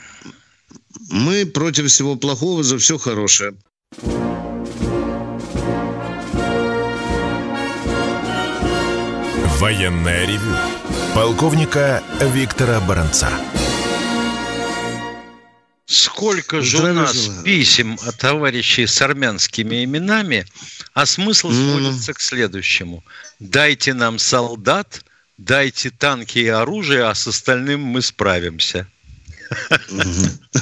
[1.10, 3.54] Мы против всего плохого за все хорошее.
[9.58, 10.56] Военная ревю.
[11.14, 13.30] Полковника Виктора Баранца.
[15.86, 20.46] Сколько же у нас писем от товарищей с армянскими именами,
[20.94, 22.14] а смысл сводится mm.
[22.14, 23.04] к следующему.
[23.40, 25.04] Дайте нам солдат,
[25.40, 28.86] дайте танки и оружие, а с остальным мы справимся.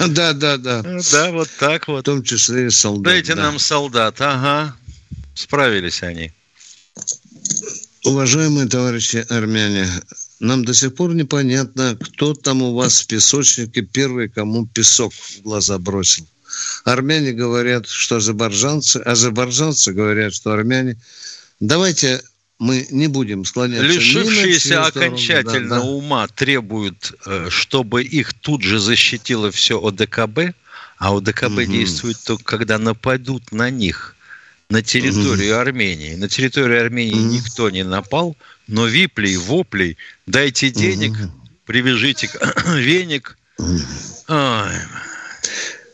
[0.09, 0.83] Да, да, да.
[0.83, 2.01] Да, вот так вот.
[2.01, 3.13] В том числе и солдат.
[3.13, 4.75] Дайте нам солдат, ага.
[5.35, 6.33] Справились они.
[8.05, 9.87] Уважаемые товарищи армяне,
[10.41, 15.43] нам до сих пор непонятно, кто там у вас в песочнике первый, кому песок в
[15.43, 16.27] глаза бросил.
[16.85, 20.97] Армяне говорят, что азербайджанцы, азербайджанцы говорят, что армяне.
[21.61, 22.23] Давайте
[22.59, 23.87] мы не будем склоняться.
[23.87, 25.83] Лишившиеся окончательно да, да.
[25.83, 30.55] ума требуют, э, чтобы их тут же защитило все ОДКБ,
[30.99, 31.65] а ОДКБ угу.
[31.65, 34.17] действует только когда нападут на них
[34.69, 35.61] на территорию угу.
[35.61, 36.15] Армении.
[36.15, 37.33] На территорию Армении угу.
[37.33, 41.33] никто не напал, но виплей, воплей, дайте денег, угу.
[41.65, 42.29] привяжите
[42.67, 43.39] веник.
[43.59, 43.79] Угу.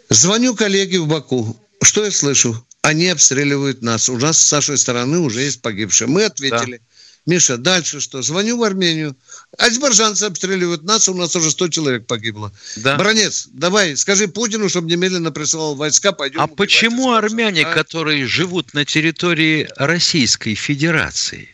[0.08, 1.56] Звоню коллеге в Баку.
[1.82, 2.64] Что я слышу?
[2.84, 4.10] Они обстреливают нас.
[4.10, 6.06] У нас с нашей стороны уже есть погибшие.
[6.06, 6.76] Мы ответили.
[6.76, 6.84] Да.
[7.24, 8.20] Миша, дальше что?
[8.20, 9.16] Звоню в Армению.
[9.56, 12.52] Азербайджанцы обстреливают нас, у нас уже 100 человек погибло.
[12.76, 12.96] Да.
[12.96, 16.42] Бронец, давай, скажи Путину, чтобы немедленно присылал войска, пойдем.
[16.42, 17.72] А почему армяне, а?
[17.72, 21.48] которые живут на территории Российской Федерации,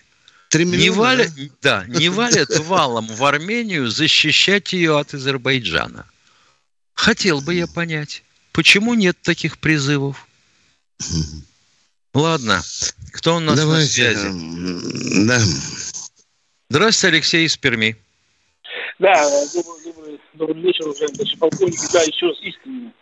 [0.53, 1.85] миллиона, не валят, да?
[1.87, 6.07] да, не валят валом в Армению защищать ее от Азербайджана?
[6.95, 10.27] Хотел бы я понять, почему нет таких призывов?
[12.15, 12.61] Ладно.
[13.13, 14.27] Кто у нас Давайте, на связи?
[14.27, 15.39] Эм, да.
[16.69, 17.97] Здравствуйте, Алексей из Перми.
[18.99, 19.15] Да,
[19.55, 21.79] добрый, добрый, добрый вечер, уважаемый полковник.
[21.93, 22.93] Да, еще раз искренне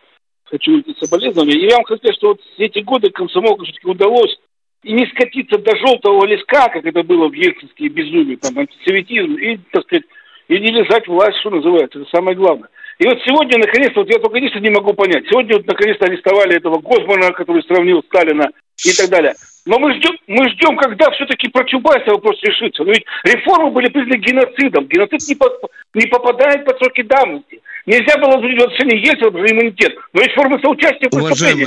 [0.45, 1.55] хочу выйти соболезнования.
[1.55, 4.39] И я вам хочу сказать, что вот эти годы комсомолку все-таки удалось
[4.83, 9.59] и не скатиться до желтого леска, как это было в ельцинские безумие, там, антисоветизм, и,
[9.73, 10.05] так сказать,
[10.49, 12.69] и не лизать власть, что называется, это самое главное.
[12.99, 16.57] И вот сегодня, наконец-то, вот я только единственное не могу понять, сегодня вот наконец-то арестовали
[16.57, 18.49] этого Гозмана, который сравнил Сталина
[18.85, 19.35] и так далее.
[19.67, 22.83] Но мы ждем, мы ждем, когда все-таки про Чубайса вопрос решится.
[22.83, 24.87] Но ведь реформы были признаны геноцидом.
[24.87, 25.47] Геноцид не, по,
[25.95, 27.61] не попадает под сроки давности.
[27.87, 29.95] Нельзя было в отношении Ельцина за иммунитет.
[30.13, 31.67] Но есть формы соучастия в преступлении.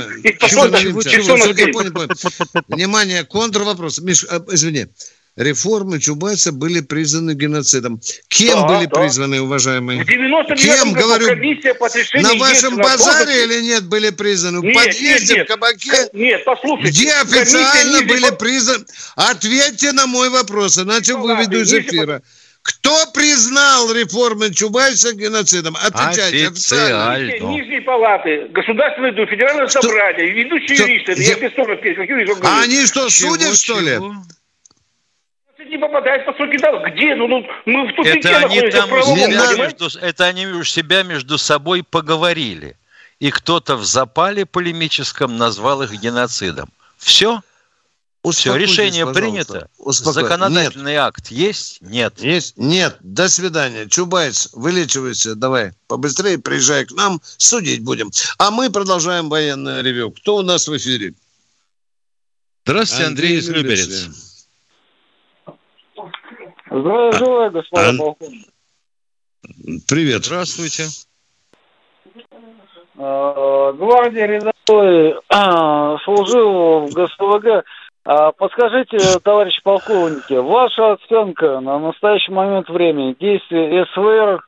[2.68, 4.00] Внимание, контрвопрос.
[4.02, 4.86] Миш, а, извини
[5.36, 8.00] реформы Чубайса были признаны геноцидом.
[8.28, 9.00] Кем да, были да.
[9.00, 10.04] признаны, уважаемые?
[10.04, 11.88] Кем, говорю, комиссия по
[12.20, 14.64] на вашем базаре или нет были признаны?
[14.64, 15.46] Нет, в подъезде, нет, нет.
[15.46, 16.08] в кабаке?
[16.12, 16.90] Нет, послушайте.
[16.90, 18.84] Где официально комиссия были признаны?
[19.16, 22.22] Ответьте на мой вопрос, иначе ну, выведу из эфира.
[22.62, 25.76] Кто признал реформы Чубайса геноцидом?
[25.82, 27.48] Отвечайте официально.
[27.48, 29.82] Нижней палаты, Государственное федеральное что?
[29.82, 30.86] собрание, ведущие что?
[30.86, 31.22] юристы.
[31.22, 33.98] Я без А они что, судят, что ли?
[35.68, 36.82] Не попадает по сроки дал.
[36.84, 37.14] Где?
[37.14, 41.38] Ну, ну мы в тупике это они там себя между, Это они у себя между
[41.38, 42.76] собой поговорили.
[43.20, 46.68] И кто-то в запале полемическом назвал их геноцидом.
[46.98, 47.40] Все?
[48.30, 49.68] Все, решение принято.
[49.78, 50.22] Успокойтесь.
[50.30, 51.00] Законодательный Нет.
[51.00, 51.78] акт есть?
[51.80, 52.20] Нет.
[52.20, 52.56] Есть?
[52.56, 52.96] Нет.
[53.00, 53.88] До свидания.
[53.88, 55.34] Чубайс, вылечивайся.
[55.34, 58.10] Давай, побыстрее приезжай к нам, судить будем.
[58.38, 60.12] А мы продолжаем военное ревю.
[60.12, 61.14] Кто у нас в эфире?
[62.64, 64.31] Здравствуйте, Андрей, Андрей из Люберец.
[66.72, 67.98] Здравия желаю, господа а...
[67.98, 68.46] полковник.
[69.88, 70.24] Привет.
[70.24, 70.84] Здравствуйте.
[72.96, 77.64] А, гвардия рядовой а, служил в ГСВГ
[78.04, 84.42] А подскажите, товарищ полковники, ваша оценка на настоящий момент времени действий СВР,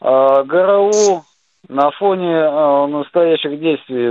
[0.00, 1.24] а, ГРУ
[1.68, 4.10] на фоне а, настоящих действий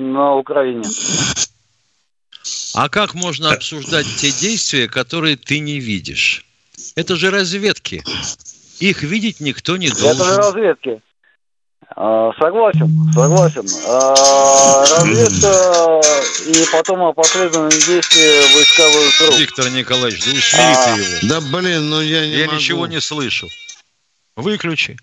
[0.00, 0.82] на Украине?
[2.76, 6.44] А как можно обсуждать те действия, которые ты не видишь?
[6.94, 8.04] Это же разведки.
[8.80, 10.10] Их видеть никто не должен.
[10.10, 11.00] Это же разведки.
[11.96, 13.66] А, согласен, согласен.
[13.88, 16.00] А, разведка
[16.46, 19.38] и потом опосредованные действия войсковых групп.
[19.38, 21.18] Виктор Николаевич, да усмирите а, его.
[21.22, 22.56] Да блин, ну я не Я могу.
[22.58, 23.48] ничего не слышу.
[24.36, 24.98] Выключи.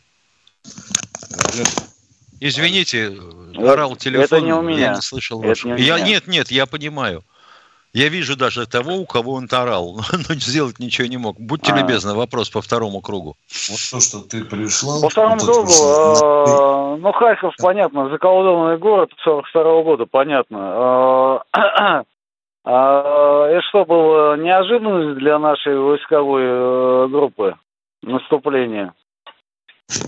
[2.39, 3.17] Извините,
[3.57, 4.25] орал телефон.
[4.25, 4.79] Это не у меня.
[4.79, 5.75] Я не слышал вашего.
[5.75, 7.23] Я, нет, нет, я понимаю.
[7.93, 9.97] Я вижу даже того, у кого он тарал,
[10.29, 11.39] но сделать ничего не мог.
[11.39, 11.77] Будьте а.
[11.77, 13.35] любезны, вопрос по второму кругу.
[13.69, 14.99] Вот то, что ты пришла...
[14.99, 21.43] По второму кругу, э, ну, Харьков, понятно, заколдованный город 42 -го года, понятно.
[21.53, 22.03] Э,
[22.65, 27.55] а, это что было неожиданность для нашей войсковой э, группы
[28.01, 28.93] наступления?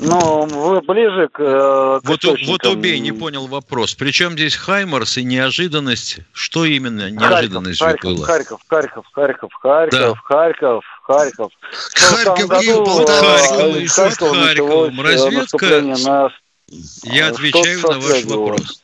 [0.02, 3.94] Ну, вы ближе к, э, к вот, вот убей, не понял вопрос.
[3.94, 6.20] Причем здесь Хаймарс и неожиданность?
[6.34, 8.26] Что именно неожиданность Харьков, была?
[8.26, 10.14] Харьков, Харьков, Харьков, Харьков, да.
[10.24, 11.52] Харьков, Харьков.
[11.94, 15.02] Харьков, году, и Харьков, Харьковом.
[15.02, 15.82] Разведка...
[15.82, 16.30] На...
[17.04, 18.82] Я отвечаю на ваш вопрос.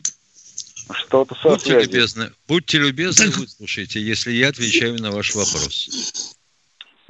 [0.94, 6.36] Что-то будьте любезны, будьте любезны, выслушайте, если я отвечаю на ваш вопрос.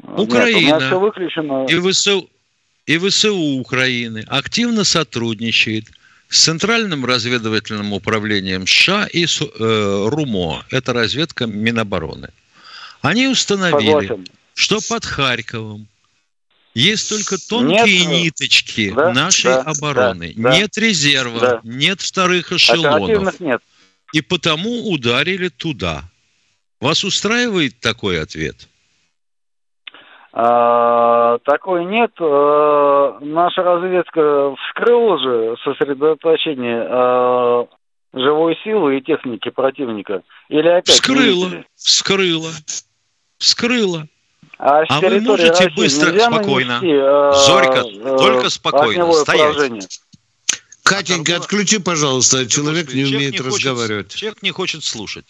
[0.03, 2.29] Украина Нет, и ВСУ
[2.85, 5.85] и ВСУ Украины активно сотрудничает
[6.29, 12.29] с Центральным разведывательным управлением США и с, э, РУМО, это разведка Минобороны.
[13.01, 14.27] Они установили, Согласен.
[14.55, 15.87] что под Харьковом
[16.73, 20.33] есть только тонкие нет, ниточки да, нашей да, обороны.
[20.37, 21.61] Да, нет резерва, да.
[21.63, 23.39] нет вторых эшелонов.
[23.39, 23.61] Нет.
[24.13, 26.09] И потому ударили туда.
[26.79, 28.67] Вас устраивает такой ответ?
[30.33, 32.11] А, такой нет.
[32.19, 37.67] А, наша разведка вскрыла же сосредоточение а,
[38.13, 40.21] живой силы и техники противника.
[40.49, 42.49] Или опять вскрыла, вскрыла,
[43.37, 44.07] вскрыла.
[44.57, 47.83] А, а вы можете России быстро, спокойно, нанести, Зорька,
[48.17, 49.55] только спокойно, стоять.
[49.55, 49.81] Поражение.
[50.91, 54.07] Катенька, отключи, пожалуйста, человек не умеет не разговаривать.
[54.07, 55.25] Хочет, человек не хочет слушать.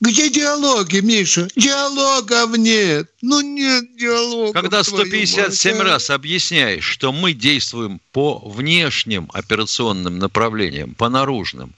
[0.00, 1.48] Где диалоги, Миша?
[1.54, 3.10] Диалогов нет.
[3.20, 4.52] Ну нет диалога.
[4.52, 11.74] Когда 157 раз объясняешь, что мы действуем по внешним операционным направлениям, по наружным,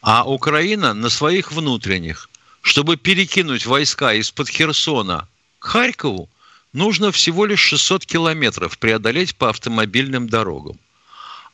[0.00, 2.28] а Украина на своих внутренних,
[2.62, 5.26] чтобы перекинуть войска из-под Херсона
[5.58, 6.28] к Харькову,
[6.72, 10.78] нужно всего лишь 600 километров преодолеть по автомобильным дорогам.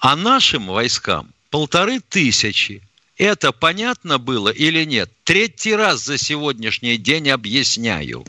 [0.00, 2.82] А нашим войскам полторы тысячи.
[3.18, 5.10] Это понятно было или нет?
[5.24, 8.24] Третий раз за сегодняшний день объясняю.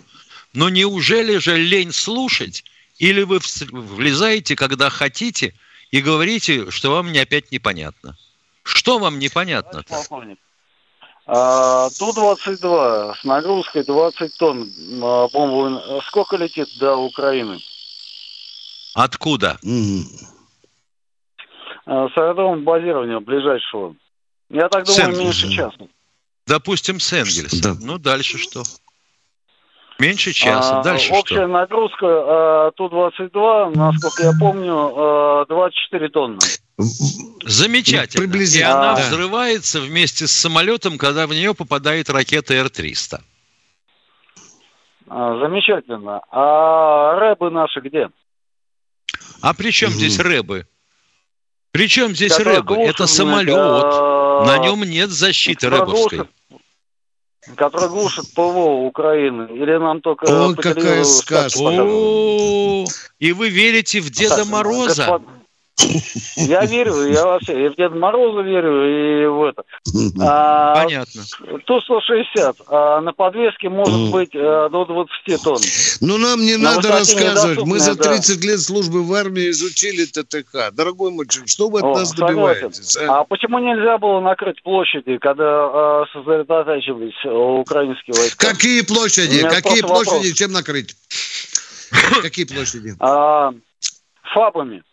[0.51, 2.65] Но неужели же лень слушать?
[2.99, 3.39] Или вы
[3.71, 5.55] влезаете, когда хотите,
[5.91, 8.17] и говорите, что вам не опять непонятно?
[8.63, 9.85] Что вам непонятно?
[11.25, 16.01] А, Ту-22 с нагрузкой 20 тонн а, бомбовой.
[16.07, 17.61] Сколько летит до Украины?
[18.93, 19.57] Откуда?
[21.85, 23.95] С аэродромом базирования ближайшего.
[24.49, 25.87] Я так думаю, меньше часа.
[26.45, 27.61] Допустим, с Энгельса.
[27.61, 27.75] Да.
[27.81, 28.63] Ну, дальше что?
[29.99, 30.79] Меньше часа.
[30.79, 31.47] А, дальше общая что?
[31.47, 36.39] нагрузка э, Ту-22, насколько я помню, э, 24 тонны.
[37.45, 38.27] Замечательно.
[38.27, 39.01] Ну, И она да.
[39.01, 43.21] взрывается вместе с самолетом, когда в нее попадает ракета Р-300.
[45.07, 46.21] А, замечательно.
[46.31, 48.09] А рэбы наши где?
[49.41, 49.97] А при чем угу.
[49.97, 50.65] здесь рэбы?
[51.71, 52.77] Причем здесь рэбы?
[52.77, 53.55] Это самолет.
[53.55, 54.43] Это...
[54.45, 56.21] На нем нет защиты рэбовской.
[57.55, 59.47] Который глушит ПВО Украины.
[59.51, 60.25] Или нам только...
[60.25, 61.69] О, какая сказка.
[63.19, 65.21] И вы верите в Деда Мороза?
[66.35, 69.63] Я верю, я вообще и в Деда Мороза верю, и в это.
[70.21, 71.23] А, Понятно.
[71.65, 75.59] Ту-160, а на подвеске может быть а, до 20 тонн.
[76.01, 77.65] Ну, нам не на надо рассказывать.
[77.65, 78.47] Мы за 30 да.
[78.47, 80.73] лет службы в армии изучили ТТХ.
[80.73, 82.97] Дорогой мой что вы от О, нас добиваетесь?
[82.97, 83.19] А?
[83.19, 88.47] а почему нельзя было накрыть площади, когда а, сосредотачивались украинские войска?
[88.47, 89.41] Какие площади?
[89.41, 90.11] Какие площади?
[90.11, 90.33] Вопрос.
[90.33, 90.95] Чем накрыть?
[92.21, 92.95] Какие площади?
[92.99, 93.51] А,
[94.33, 94.83] фабами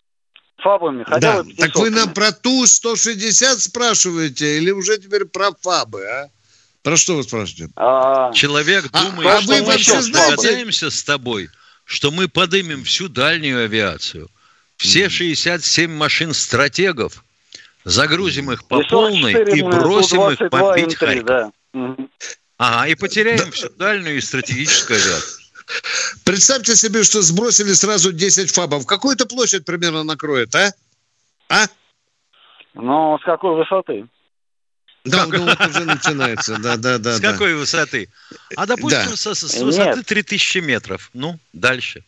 [0.61, 1.03] фабами.
[1.03, 1.49] Хотя да.
[1.57, 6.29] Так вы нам про Ту-160 спрашиваете или уже теперь про фабы, а?
[6.83, 7.73] Про что вы спрашиваете?
[7.75, 11.49] А, Человек а, думает, а, что вы мы сейчас догадаемся с тобой,
[11.83, 14.29] что мы подымем всю дальнюю авиацию.
[14.77, 17.23] Все 67 машин стратегов,
[17.83, 21.51] загрузим их по полной и бросим их бомбить Харьков.
[21.73, 21.95] Да.
[22.57, 23.51] Ага, и потеряем да.
[23.51, 25.38] всю дальнюю и стратегическую авиацию.
[26.23, 28.85] Представьте себе, что сбросили сразу 10 фабов.
[28.85, 30.73] Какую-то площадь примерно накроет, а?
[31.49, 31.65] А?
[32.73, 34.07] Ну, с какой высоты?
[35.05, 37.15] Да, ну вот уже начинается, да, да, да.
[37.15, 38.09] С какой высоты?
[38.55, 39.15] А допустим, да.
[39.15, 40.05] с, с высоты Нет.
[40.05, 41.09] 3000 метров.
[41.13, 42.03] Ну, дальше.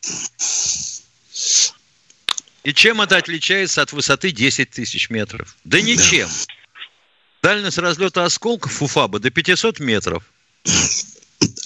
[2.64, 5.56] И чем это отличается от высоты 10 тысяч метров?
[5.64, 6.28] Да ничем.
[6.28, 7.50] Да.
[7.50, 10.24] Дальность разлета осколков у ФАБа до 500 метров.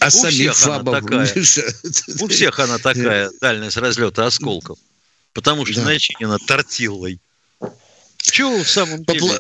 [0.06, 1.34] А у всех фабов она такая.
[2.22, 4.78] У всех она такая, дальность разлета осколков.
[5.34, 5.86] Потому что да.
[5.86, 7.20] начинена тортиллой.
[8.22, 9.40] Чего в самом деле?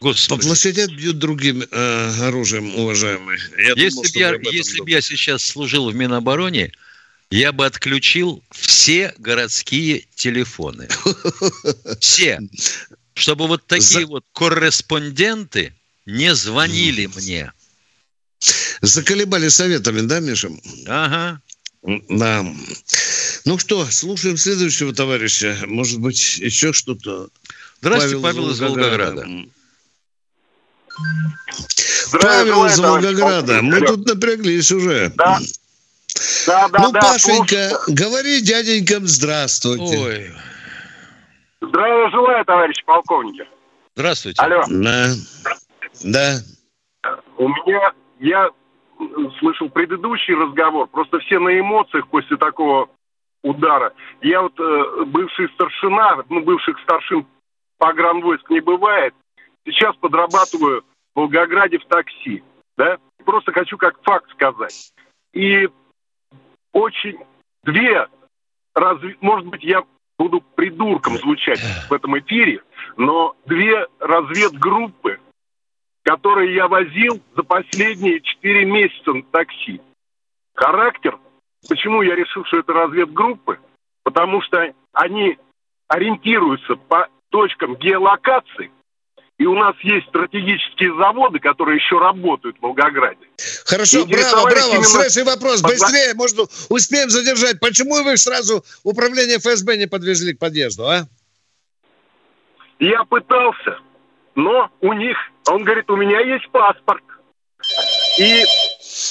[0.00, 0.40] Господи.
[0.40, 3.38] По площадям бьют другим э, оружием, уважаемый.
[3.56, 6.72] Я если бы я, если я сейчас служил в Минобороне,
[7.30, 10.88] я бы отключил все городские телефоны.
[12.00, 12.40] Все.
[13.14, 14.06] Чтобы вот такие За...
[14.06, 15.74] вот корреспонденты
[16.06, 17.52] не звонили мне.
[18.82, 20.50] Заколебали советами, да, Миша?
[20.88, 21.40] Ага.
[21.82, 22.44] Да.
[23.44, 25.56] Ну что, слушаем следующего товарища.
[25.66, 27.28] Может быть, еще что-то?
[27.80, 29.26] Здравствуйте, Павел, Павел из Волгограда.
[32.20, 33.62] Павел из Волгограда.
[33.62, 35.12] Мы тут напряглись уже.
[35.14, 35.38] Да.
[36.46, 37.94] Да, да, ну, да, Пашенька, слушай.
[37.94, 39.98] говори дяденькам здравствуйте.
[39.98, 40.32] Ой.
[41.60, 43.46] Здравия желаю, товарищ полковник.
[43.94, 44.42] Здравствуйте.
[44.42, 44.64] Алло.
[44.68, 45.14] Да.
[46.02, 46.42] Да.
[47.38, 48.50] У меня, я
[49.38, 52.88] слышал предыдущий разговор, просто все на эмоциях после такого
[53.42, 53.92] удара.
[54.20, 57.26] Я вот э, бывший старшина, ну, бывших старшин
[57.78, 59.14] погранвойск не бывает.
[59.64, 60.82] Сейчас подрабатываю
[61.14, 62.42] в Волгограде в такси,
[62.76, 62.98] да.
[63.24, 64.92] Просто хочу как факт сказать.
[65.32, 65.68] И
[66.72, 67.18] очень
[67.64, 68.08] две,
[68.74, 69.82] разве, может быть, я
[70.18, 72.62] буду придурком звучать в этом эфире,
[72.96, 75.18] но две разведгруппы,
[76.02, 79.80] которые я возил за последние четыре месяца на такси.
[80.54, 81.18] Характер,
[81.68, 83.58] почему я решил, что это разведгруппы?
[84.02, 85.38] Потому что они
[85.88, 88.70] ориентируются по точкам геолокации–
[89.42, 93.26] и у нас есть стратегические заводы, которые еще работают в Волгограде.
[93.66, 94.70] Хорошо, браво, браво.
[94.70, 94.84] Именно...
[94.84, 95.62] Следующий вопрос.
[95.62, 96.38] Быстрее, может,
[96.68, 97.58] успеем задержать.
[97.58, 101.08] Почему вы сразу управление ФСБ не подвезли к подъезду, а?
[102.78, 103.80] Я пытался,
[104.34, 105.16] но у них,
[105.48, 107.02] он говорит, у меня есть паспорт.
[108.18, 108.44] И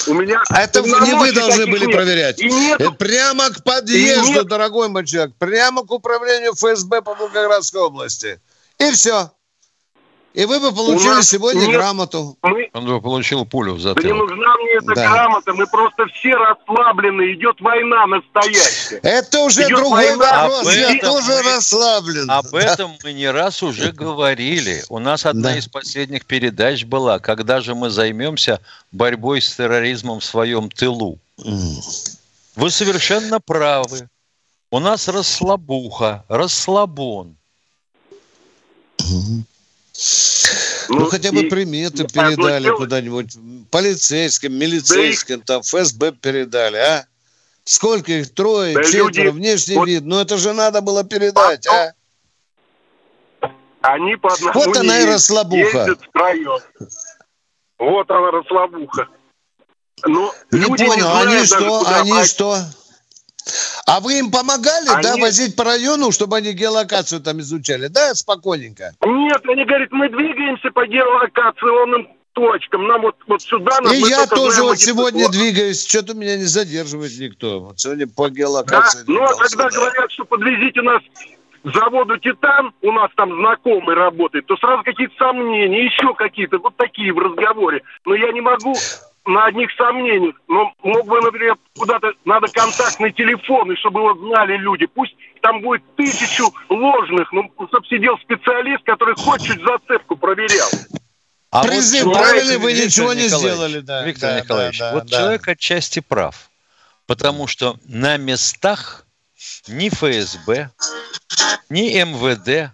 [0.08, 0.42] у меня...
[0.50, 1.96] А это не вы должны были нет.
[1.96, 2.40] проверять.
[2.40, 2.80] И нет.
[2.80, 5.34] Это прямо к подъезду, дорогой мой человек.
[5.38, 8.40] Прямо к управлению ФСБ по Волгоградской области.
[8.78, 9.30] И все.
[10.34, 12.38] И вы бы получили сегодня нет, грамоту.
[12.42, 12.70] Мы...
[12.72, 14.02] Он бы получил пулю в затылок.
[14.02, 15.10] Да не нужна мне эта да.
[15.10, 15.52] грамота.
[15.52, 17.34] Мы просто все расслаблены.
[17.34, 19.00] Идет война настоящая.
[19.02, 20.48] Это уже Идет другой война.
[20.48, 20.74] вопрос.
[20.74, 21.42] Я тоже мы...
[21.42, 22.30] расслаблен.
[22.30, 24.82] Об этом мы не раз уже говорили.
[24.88, 25.58] У нас одна да.
[25.58, 28.60] из последних передач была, когда же мы займемся
[28.90, 31.18] борьбой с терроризмом в своем тылу.
[32.56, 34.08] Вы совершенно правы.
[34.70, 37.36] У нас расслабуха, расслабон.
[40.88, 43.36] Ну, ну хотя бы приметы передали куда-нибудь.
[43.70, 47.06] Полицейским, милицейским, да там, ФСБ передали, а?
[47.64, 48.34] Сколько их?
[48.34, 49.28] Трое, да четверо, люди...
[49.28, 49.86] внешний вот...
[49.86, 50.04] вид.
[50.04, 51.92] Ну, это же надо было передать, а?
[53.82, 55.96] Они по одному Вот она и расслабуха.
[57.78, 59.08] Вот она расслабуха.
[60.04, 61.86] Но не понял, не они что?
[61.86, 62.58] Они что?
[63.92, 65.02] А вы им помогали, они...
[65.02, 68.94] да, возить по району, чтобы они геолокацию там изучали, да, спокойненько?
[69.04, 72.88] Нет, они говорят, мы двигаемся по геолокационным точкам.
[72.88, 73.80] Нам вот, вот сюда...
[73.82, 75.86] Нам, И я тоже вот сегодня двигаюсь.
[75.86, 77.60] Что-то меня не задерживает никто.
[77.60, 79.00] Вот сегодня по геолокации...
[79.00, 79.12] Да?
[79.12, 79.76] Ну, а когда да.
[79.76, 81.02] говорят, что подвезите нас
[81.62, 87.12] заводу «Титан», у нас там знакомый работает, то сразу какие-то сомнения, еще какие-то, вот такие
[87.12, 87.82] в разговоре.
[88.06, 88.74] Но я не могу
[89.26, 90.34] на одних сомнениях.
[90.48, 94.86] Но мог бы, например, куда-то надо контактный телефон, и чтобы его знали люди.
[94.86, 100.68] Пусть там будет тысячу ложных, но чтобы сидел специалист, который хоть чуть зацепку проверял.
[101.50, 103.80] А Призыв вот правильный, вы ничего не сделали.
[103.80, 104.04] Да.
[104.04, 105.18] Виктор да, Николаевич, да, да, вот да.
[105.18, 106.50] человек отчасти прав.
[107.06, 109.06] Потому что на местах
[109.68, 110.70] ни ФСБ,
[111.68, 112.72] ни МВД,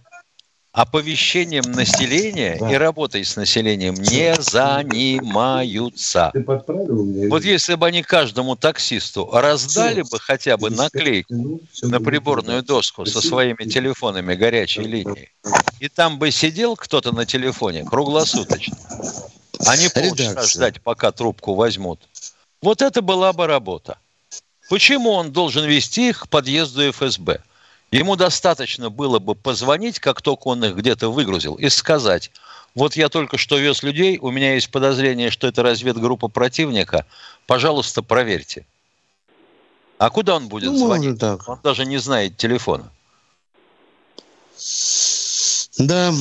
[0.79, 2.71] оповещением населения да.
[2.71, 6.31] и работой с населением не занимаются.
[6.35, 13.21] Вот если бы они каждому таксисту раздали бы хотя бы наклейку на приборную доску со
[13.21, 15.33] своими телефонами горячей линии,
[15.81, 18.77] и там бы сидел кто-то на телефоне круглосуточно,
[19.67, 22.01] а не полчаса ждать, пока трубку возьмут,
[22.63, 23.99] вот это была бы работа.
[24.71, 27.41] Почему он должен вести их к подъезду ФСБ?
[27.91, 32.31] Ему достаточно было бы позвонить, как только он их где-то выгрузил, и сказать,
[32.75, 37.07] Вот я только что вез людей, у меня есть подозрение, что это разведгруппа противника.
[37.47, 38.67] Пожалуйста, проверьте.
[39.97, 41.19] А куда он будет ну, звонить?
[41.19, 41.49] Так.
[41.49, 42.93] Он даже не знает телефона.
[45.79, 46.13] Да.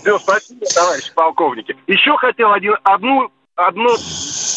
[0.00, 1.76] Все, спасибо, товарищ полковники.
[1.86, 3.96] Еще хотел один, одну, одно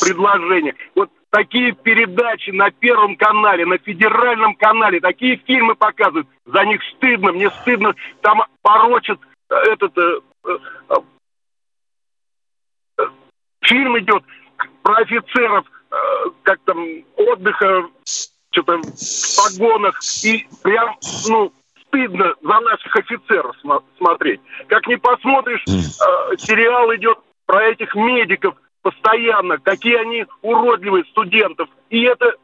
[0.02, 0.76] предложение.
[0.96, 6.28] Вот такие передачи на Первом канале, на Федеральном канале, такие фильмы показывают.
[6.46, 7.94] За них стыдно, мне стыдно.
[8.22, 9.20] Там порочат
[9.50, 9.98] э, этот...
[9.98, 10.96] Э, э,
[13.00, 13.04] э,
[13.62, 14.24] фильм идет
[14.84, 15.96] про офицеров, э,
[16.44, 17.88] как там, отдыха,
[18.52, 20.00] что-то в погонах.
[20.24, 20.96] И прям,
[21.30, 21.52] ну,
[21.88, 24.42] стыдно за наших офицеров см- смотреть.
[24.68, 28.56] Как не посмотришь, э, сериал идет про этих медиков
[28.88, 31.68] постоянно, какие они уродливые студентов.
[31.90, 32.36] И это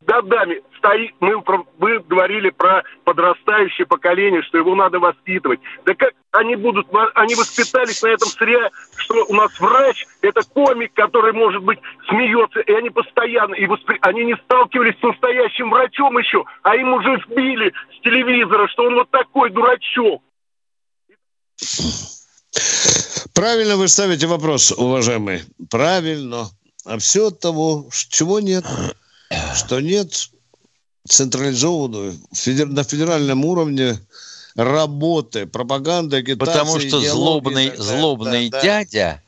[0.00, 1.42] годами стоит, мы,
[1.78, 5.58] вы говорили про подрастающее поколение, что его надо воспитывать.
[5.84, 10.92] Да как они будут, они воспитались на этом сырье, что у нас врач, это комик,
[10.94, 13.98] который, может быть, смеется, и они постоянно, и воспри...
[14.02, 18.94] они не сталкивались с настоящим врачом еще, а им уже вбили с телевизора, что он
[18.94, 20.22] вот такой дурачок.
[23.32, 25.44] Правильно вы ставите вопрос, уважаемый.
[25.70, 26.50] Правильно.
[26.84, 28.64] А все от того, чего нет
[29.54, 30.30] что нет
[31.06, 32.18] централизованную
[32.66, 33.98] на федеральном уровне
[34.54, 36.38] работы, пропаганды, агитации.
[36.38, 39.22] Потому что злобный, злобный да, дядя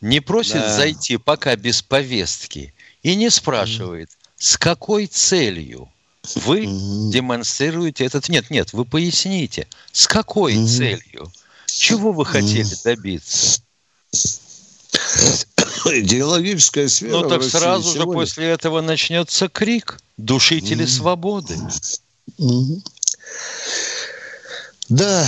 [0.00, 0.76] не просит да.
[0.76, 5.88] зайти пока без повестки и не спрашивает, с какой целью
[6.34, 8.28] вы демонстрируете этот...
[8.28, 11.32] Нет, нет, вы поясните, с какой целью?
[11.78, 13.62] Чего вы хотели добиться?
[15.84, 17.10] идеологическая сфера.
[17.10, 18.12] Ну так сразу сегодня.
[18.12, 20.88] же после этого начнется крик душители mm-hmm.
[20.88, 21.54] свободы.
[22.38, 22.78] Mm-hmm.
[24.88, 25.26] Да,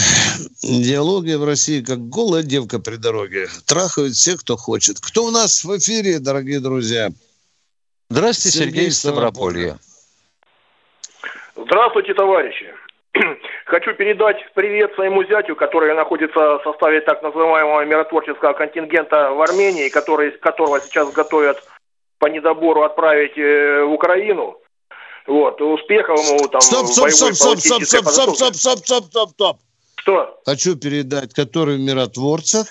[0.62, 3.49] идеология в России как голая девка при дороге.
[3.64, 5.01] Трахают всех, кто хочет.
[5.01, 7.11] Кто у нас в эфире, дорогие друзья?
[8.11, 9.78] Здравствуйте, Сергей, Сергей Ставрополье.
[11.57, 12.66] Здравствуйте, товарищи.
[13.66, 19.88] Хочу передать привет своему зятю, который находится в составе так называемого миротворческого контингента в Армении,
[19.88, 21.62] который, которого сейчас готовят
[22.18, 24.56] по недобору отправить э, в Украину.
[25.26, 26.60] Вот, успехов ему там...
[26.60, 29.58] Стоп, стоп, стоп, стоп, стоп, стоп, стоп, стоп, стоп, стоп, стоп, стоп.
[29.96, 30.40] Что?
[30.44, 32.66] Хочу передать, который в миротворцах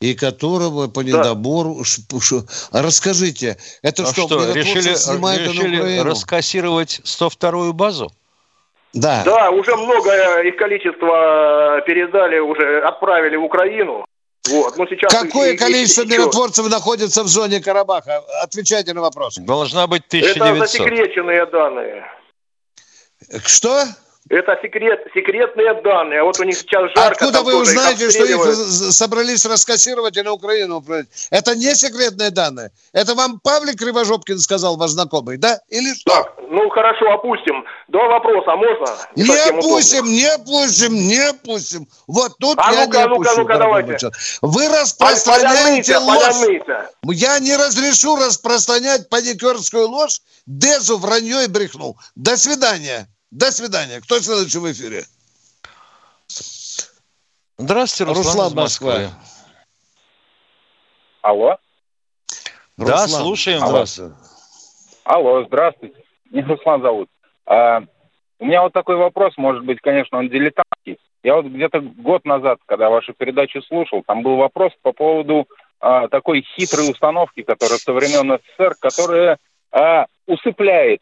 [0.00, 1.82] и которого по недобору...
[2.10, 2.82] Да.
[2.82, 8.10] Расскажите, это а что, что решили, решили раскассировать 102-ю базу?
[8.92, 9.22] Да.
[9.24, 14.06] Да, уже много их количество передали, уже отправили в Украину.
[14.48, 14.76] Вот.
[14.78, 16.74] Но сейчас Какое их, количество их, миротворцев еще...
[16.74, 18.22] находится в зоне Карабаха?
[18.42, 19.36] Отвечайте на вопрос.
[19.38, 20.36] Должна быть 1900.
[20.36, 22.06] Это засекреченные данные.
[23.44, 23.84] Что?
[24.30, 26.22] Это секрет, секретные данные.
[26.22, 27.24] Вот у них сейчас жарко.
[27.24, 28.54] Откуда вы узнаете, что их
[28.92, 30.84] собрались раскассировать и на Украину?
[31.30, 32.70] Это не секретные данные.
[32.92, 35.60] Это вам Павлик Кривожопкин сказал, ваш знакомый, да?
[35.68, 36.10] Или что?
[36.12, 37.64] Так, ну хорошо, опустим.
[37.88, 38.86] Два вопроса, можно?
[39.16, 41.88] Не, не опустим, не опустим, не опустим.
[42.06, 44.10] Вот тут а я ну-ка, не ну-ка, ну-ка, давайте.
[44.42, 46.22] Вы распространяете ложь.
[46.22, 46.88] Поляныйте.
[47.04, 51.96] Я не разрешу распространять паникерскую ложь, Дезу вранье и брехну.
[52.14, 53.08] До свидания.
[53.30, 54.00] До свидания.
[54.00, 55.02] Кто следующий в эфире?
[57.58, 58.94] Здравствуйте, Руслан, Руслан Москва.
[61.22, 61.58] Алло.
[62.76, 63.22] Да, Руслан.
[63.22, 63.80] слушаем Алло.
[63.80, 64.00] вас.
[65.04, 66.04] Алло, здравствуйте.
[66.30, 67.10] Меня Руслан зовут.
[67.46, 67.82] А,
[68.38, 70.98] у меня вот такой вопрос, может быть, конечно, он дилетантский.
[71.22, 75.48] Я вот где-то год назад, когда вашу передачу слушал, там был вопрос по поводу
[75.80, 79.38] а, такой хитрой установки, которая со времен СССР, которая
[79.72, 81.00] а, усыпляет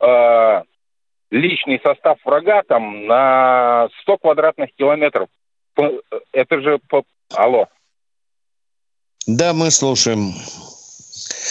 [0.00, 0.64] а,
[1.30, 5.28] личный состав врага там на 100 квадратных километров.
[6.32, 7.04] Это же по...
[7.34, 7.68] Алло.
[9.26, 10.34] Да, мы слушаем.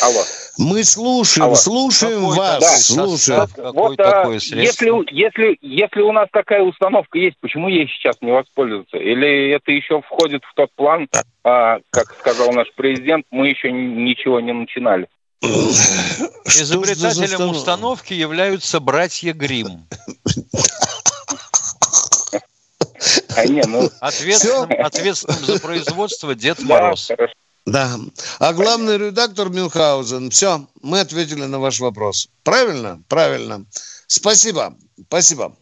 [0.02, 0.22] Алло.
[0.58, 1.56] Мы слушаем, Алло.
[1.56, 3.48] слушаем какой вас, да, слушаем.
[3.74, 8.98] Вот, а, если, если, если у нас такая установка есть, почему ей сейчас не воспользоваться?
[8.98, 11.08] Или это еще входит в тот план,
[11.44, 15.08] а, как сказал наш президент, мы еще ничего не начинали?
[15.44, 19.86] Изобретателем установки являются братья Грим.
[23.36, 23.90] А не, ну...
[24.00, 27.12] ответственным, ответственным за производство Дед Мороз.
[27.66, 27.98] Да.
[28.40, 30.30] А главный редактор Мюнхгаузен.
[30.30, 32.30] Все, мы ответили на ваш вопрос.
[32.44, 33.02] Правильно?
[33.08, 33.66] Правильно.
[34.08, 34.76] Спасибо.
[35.08, 35.56] Спасибо.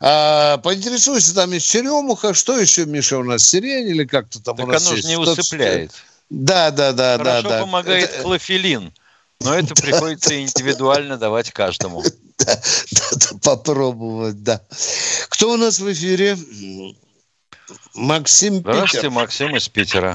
[0.00, 2.34] А, поинтересуйся там из черемуха.
[2.34, 5.16] Что еще, Миша, у нас сирень или как-то там так у нас оно же не
[5.16, 5.92] усыпляет.
[6.30, 7.48] Да, да, да, Хорошо да.
[7.48, 7.60] да.
[7.62, 8.22] помогает это...
[8.22, 8.92] клофелин,
[9.40, 12.02] но это приходится индивидуально давать каждому.
[13.44, 14.60] Попробовать, да.
[15.28, 16.36] Кто у нас в эфире?
[17.94, 19.10] Максим Здравствуйте, Питер.
[19.10, 20.14] Максим из Питера.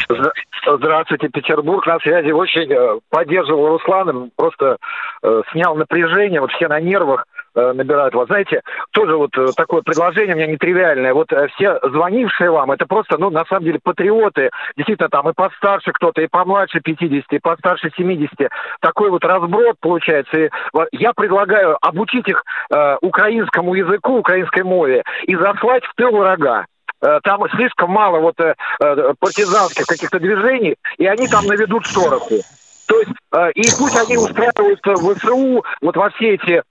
[0.65, 1.85] Здравствуйте, Петербург.
[1.87, 4.77] На связи очень э, поддерживал Руслана, просто
[5.23, 8.27] э, снял напряжение, вот все на нервах э, набирают вас.
[8.27, 11.13] Знаете, тоже вот э, такое предложение у меня нетривиальное.
[11.13, 14.49] Вот э, все звонившие вам, это просто, ну, на самом деле, патриоты.
[14.77, 18.31] Действительно, там и постарше кто-то, и помладше 50, и постарше 70.
[18.79, 20.37] Такой вот разброд получается.
[20.37, 20.49] И
[20.91, 26.65] я предлагаю обучить их э, украинскому языку, украинской мове и заслать в тыл врага.
[27.01, 32.35] Э, там слишком мало вот э, э, партизанских каких-то движений, и они там наведут шороху.
[32.91, 33.11] То есть,
[33.55, 36.61] и пусть они устраиваются в ВСУ, вот во все эти,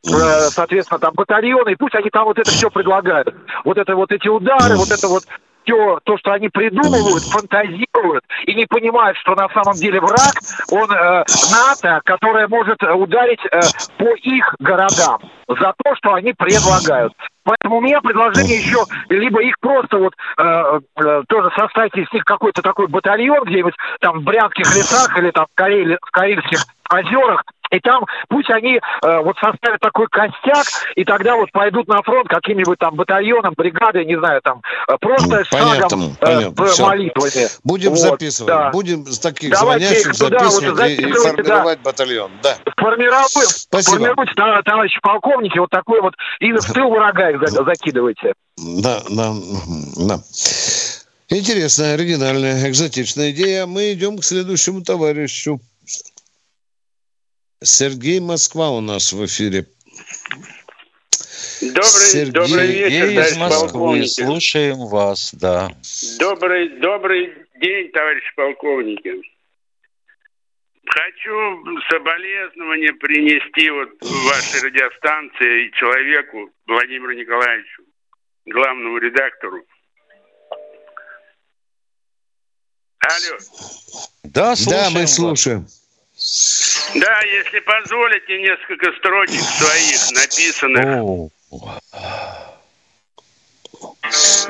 [0.51, 3.35] соответственно, там батальоны, и пусть они там вот это все предлагают.
[3.65, 5.25] Вот это вот эти удары, вот это вот
[5.71, 10.35] все то, что они придумывают, фантазируют и не понимают, что на самом деле враг,
[10.71, 13.61] он э, НАТО, которая может ударить э,
[13.99, 17.13] по их городам за то, что они предлагают.
[17.45, 22.25] Поэтому у меня предложение еще, либо их просто вот э, э, тоже составить из них
[22.25, 27.45] какой-то такой батальон где-нибудь там в Брянских лесах или там в, Карель, в Карельских озерах,
[27.71, 30.67] и там пусть они э, вот составят такой костяк,
[30.97, 35.45] и тогда вот пойдут на фронт каким-нибудь там батальоном, бригадой, не знаю, там э, просто
[35.51, 37.49] понятно, шагом понятно, э, молитвами.
[37.65, 38.71] Будем вот, записывать, да.
[38.71, 41.91] будем с таких Давайте звонящих записывать вот, и, и формировать да.
[41.91, 42.31] батальон.
[42.43, 42.57] Да.
[42.77, 43.41] Формируйте,
[43.71, 48.35] формируйте, товарищи полковники, вот такой вот, и в тыл врага их закидывайте.
[48.57, 49.33] Да, да,
[49.97, 50.21] да.
[51.33, 53.67] Интересная, оригинальная, экзотичная идея.
[53.67, 55.61] Мы идем к следующему товарищу.
[57.63, 59.67] Сергей Москва у нас в эфире.
[61.61, 64.07] Добрый, Сергей, добрый вечер, Сергей из Москвы.
[64.07, 65.71] Слушаем вас, да.
[66.19, 69.15] Добрый, добрый день, товарищ полковники.
[70.87, 77.83] Хочу соболезнования принести вот вашей радиостанции человеку Владимиру Николаевичу,
[78.47, 79.63] главному редактору.
[83.01, 83.39] Алло.
[84.25, 84.95] Да, слушаем.
[84.95, 85.63] Да, мы слушаем.
[85.63, 85.80] Вас.
[86.95, 91.31] Да, если позволите, несколько строчек своих написанных.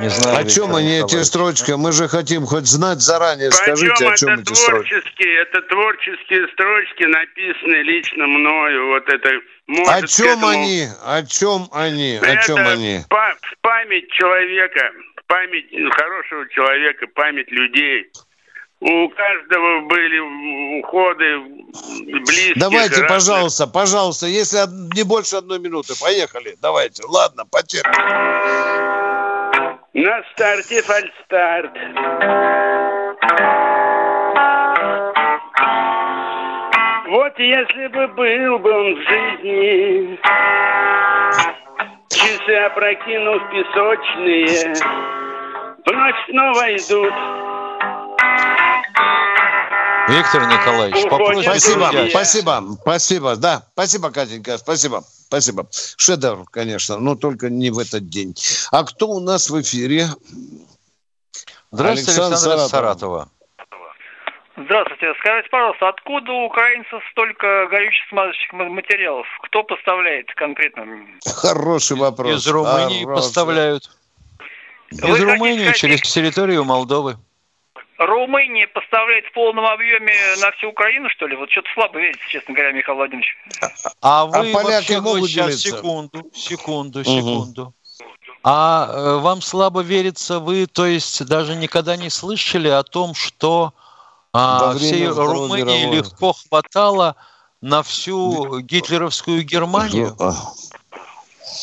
[0.01, 1.73] Не знаю, о чем они эти строчки?
[1.73, 3.51] Мы же хотим хоть знать заранее.
[3.51, 5.41] Почем Скажите, о чем это эти строчки?
[5.43, 8.89] Это творческие строчки, написанные лично мною.
[8.89, 9.31] Вот это
[9.67, 10.49] может, о чем этому...
[10.49, 10.89] они?
[11.05, 12.19] О чем они?
[12.21, 13.01] О это чем они?
[13.61, 14.93] Память человека,
[15.27, 18.11] память хорошего человека, память людей.
[18.81, 21.39] У каждого были уходы
[22.07, 22.57] близких.
[22.57, 23.09] Давайте, разных.
[23.09, 24.57] пожалуйста, пожалуйста, если
[24.97, 26.57] не больше одной минуты, поехали.
[26.63, 27.03] Давайте.
[27.07, 27.93] Ладно, потерпим.
[29.93, 31.73] На старте фальстарт.
[37.11, 40.19] Вот если бы был бы он в жизни,
[42.09, 44.75] часы опрокинув песочные,
[45.85, 47.50] вновь снова идут
[50.11, 52.11] Виктор Николаевич, попросим Спасибо, друзья.
[52.11, 55.67] спасибо, спасибо, да, спасибо, Катенька, спасибо, спасибо.
[55.97, 58.35] Шедевр, конечно, но только не в этот день.
[58.73, 60.07] А кто у нас в эфире?
[61.71, 63.29] Здравствуйте, Александр, Александр Саратова.
[64.57, 65.15] Здравствуйте.
[65.21, 69.27] Скажите, пожалуйста, откуда у украинцев столько горючих смазочных материалов?
[69.45, 70.87] Кто поставляет конкретно?
[71.25, 72.41] Хороший вопрос.
[72.41, 73.23] Из Румынии Хороший.
[73.23, 73.91] поставляют.
[74.91, 77.17] Из Вы Румынии сказать, через территорию Молдовы.
[78.01, 81.37] Румыния поставляет в полном объеме на всю Украину, что ли?
[81.37, 83.37] Вот что-то слабо верится, честно говоря, Михаил Владимирович.
[84.01, 85.69] А, а вы а вообще могут сейчас, делиться?
[85.69, 87.63] секунду, секунду, секунду.
[87.63, 87.75] Угу.
[88.43, 93.75] А э, вам слабо верится, вы, то есть, даже никогда не слышали о том, что
[94.33, 95.97] а, всей Румынии мировой.
[95.97, 97.17] легко хватало
[97.61, 100.17] на всю гитлеровскую Германию?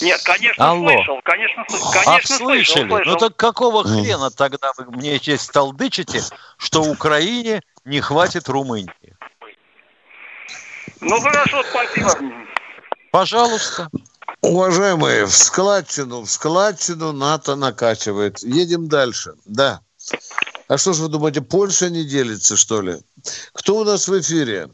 [0.02, 0.90] Нет, конечно, Алло.
[0.90, 2.84] слышал, конечно, конечно а, слышали?
[2.84, 3.12] Ну слышал.
[3.14, 6.22] Ну так какого хрена тогда вы мне здесь толдычите,
[6.58, 9.18] что Украине не хватит Румынии?
[11.02, 12.12] Ну хорошо, спасибо.
[13.12, 13.90] Пожалуйста.
[14.42, 18.44] Уважаемые, в складчину, в складчину НАТО накачивает.
[18.44, 19.34] Едем дальше.
[19.46, 19.82] Да.
[20.68, 22.98] А что ж вы думаете, Польша не делится, что ли?
[23.54, 24.70] Кто у нас в эфире?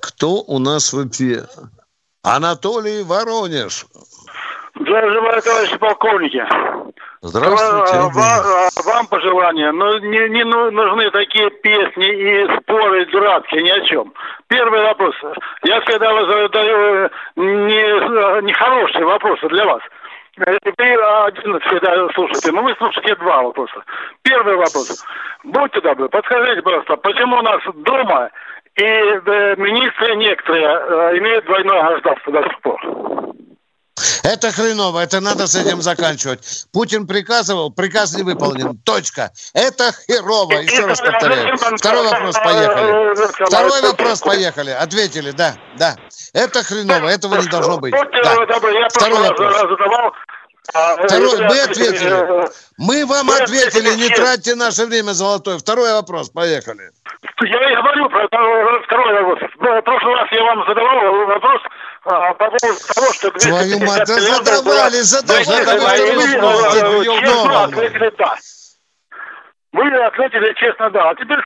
[0.00, 1.46] Кто у нас в эфире?
[2.22, 3.84] Анатолий Воронеж.
[4.74, 6.44] Желаю, товарищи полковники.
[7.20, 7.98] Здравствуйте.
[8.14, 9.72] Вам, вам пожелания.
[9.72, 14.12] Но не, не нужны такие песни и споры, дурацкие, ни о чем.
[14.46, 15.14] Первый вопрос.
[15.64, 19.82] Я всегда задаю не, не хорошие вопросы для вас.
[20.64, 22.52] Теперь один всегда слушайте.
[22.52, 23.84] Но вы слушаете два вопроса.
[24.22, 25.04] Первый вопрос.
[25.44, 28.30] Будьте добры, подскажите, пожалуйста, почему у нас дома
[28.76, 32.80] и министры некоторые э, имеют двойное гражданство до сих пор.
[34.24, 36.66] Это хреново, это надо с этим заканчивать.
[36.72, 38.78] Путин приказывал, приказ не выполнен.
[38.84, 39.30] Точка.
[39.52, 40.54] Это херово.
[40.54, 41.56] Еще раз повторяю.
[41.76, 43.46] Второй вопрос, поехали.
[43.46, 44.70] Второй вопрос, поехали.
[44.70, 45.96] Ответили, да, да.
[46.32, 47.92] Это хреново, этого не должно быть.
[47.92, 48.88] Да.
[48.88, 50.12] Второй вопрос.
[50.68, 52.48] Второй, мы ответили.
[52.78, 55.58] Мы вам ответили, не тратьте наше время золотое.
[55.58, 56.90] Второй вопрос, поехали.
[57.40, 59.50] Я и говорю про второй вопрос.
[59.56, 61.62] В прошлый раз я вам задавал вопрос
[62.04, 63.30] а, по поводу того, что...
[63.32, 65.44] Твою мать, да задавали, задавали.
[67.64, 68.36] ответили да.
[69.72, 71.10] Вы ответили честно да.
[71.10, 71.40] А теперь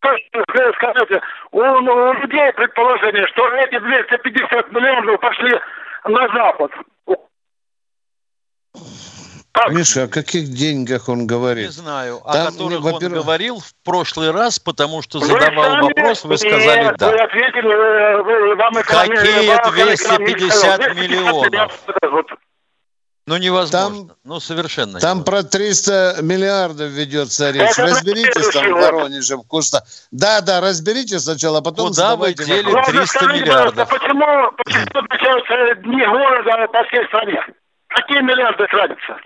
[0.74, 5.58] скажите, у, у людей предположение, что эти 250 миллионов пошли
[6.04, 6.72] на Запад.
[9.56, 9.70] Так.
[9.70, 11.68] Миша, о каких деньгах он говорит?
[11.68, 12.20] Не знаю.
[12.30, 16.94] Там, о которых он говорил в прошлый раз, потому что задавал вы вопрос, вы сказали
[16.98, 17.08] да.
[17.08, 21.72] Вы ответили, вы, вам Какие 250 миллионов?
[23.28, 24.06] Ну, невозможно.
[24.06, 25.42] Там, ну, совершенно Там невозможно.
[25.42, 27.70] про 300 миллиардов ведется речь.
[27.72, 29.80] Это разберитесь там в Воронеже вкусно.
[30.12, 33.88] Да, да, разберитесь сначала, а потом Куда вы дели 300 миллиардов?
[33.88, 37.40] Почему, почему отмечаются дни города по всей стране?
[37.88, 39.18] Какие миллиарды тратятся?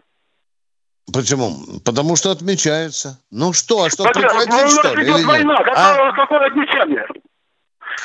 [1.13, 1.81] Почему?
[1.85, 3.19] Потому что отмечается.
[3.31, 5.27] Ну что, а что, Хотя, прекратить, ну, что ли, или нет?
[5.27, 6.13] Война, а?
[6.13, 7.07] какое отмечание?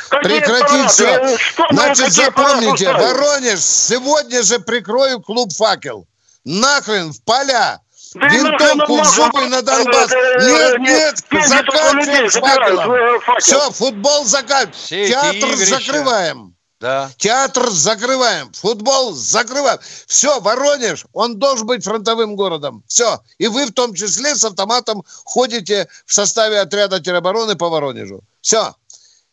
[0.10, 1.38] Прекратить все.
[1.38, 6.08] Что Значит, запомните, Воронеж, сегодня же прикрою клуб «Факел».
[6.43, 7.80] Нахрен, в поля.
[8.16, 10.12] Да Винтовку в зубы на Донбасс.
[10.39, 13.39] Нет, нет, заканчиваем с «Факелом».
[13.39, 15.10] Все, футбол заканчиваем.
[15.10, 16.56] Театр закрываем.
[16.86, 17.09] Да.
[17.17, 19.79] Театр закрываем, футбол закрываем.
[20.05, 22.83] Все, Воронеж, он должен быть фронтовым городом.
[22.86, 23.23] Все.
[23.39, 28.21] И вы в том числе с автоматом ходите в составе отряда теробороны по Воронежу.
[28.39, 28.75] Все.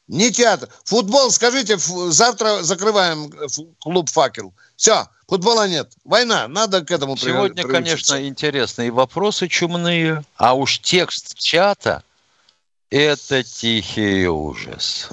[0.09, 0.71] Не театр.
[0.85, 3.31] Футбол, скажите, завтра закрываем
[3.81, 4.55] клуб «Факел».
[4.77, 5.93] Все, футбола нет.
[6.05, 12.03] Война, надо к этому Сегодня, конечно, интересные вопросы чумные, а уж текст чата–
[12.91, 15.11] это тихий ужас.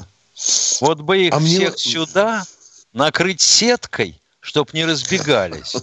[0.81, 1.77] Вот бы их а всех мне...
[1.77, 2.45] сюда
[2.93, 5.75] накрыть сеткой, чтобы не разбегались.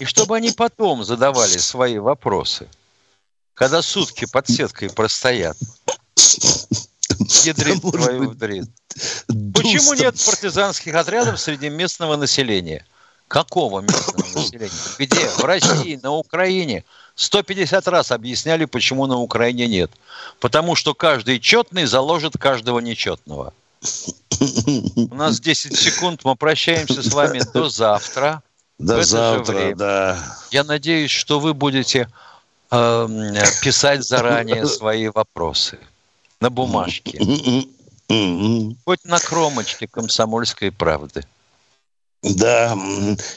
[0.00, 2.68] И чтобы они потом задавали свои вопросы.
[3.54, 5.56] Когда сутки под сеткой простоят.
[7.44, 8.68] Ядрит твою вдрит.
[9.54, 12.84] Почему нет партизанских отрядов среди местного населения?
[13.28, 14.70] Какого местного населения?
[14.98, 15.28] Где?
[15.28, 16.84] В России, на Украине.
[17.14, 19.90] 150 раз объясняли, почему на Украине нет.
[20.40, 23.54] Потому что каждый четный заложит каждого нечетного.
[25.10, 28.42] У нас 10 секунд, мы прощаемся с вами до завтра.
[28.78, 30.36] До завтра, да.
[30.50, 32.08] Я надеюсь, что вы будете
[32.70, 33.08] э,
[33.62, 35.78] писать заранее свои вопросы
[36.40, 37.18] на бумажке.
[38.84, 41.24] Хоть на кромочке комсомольской правды.
[42.22, 42.76] Да,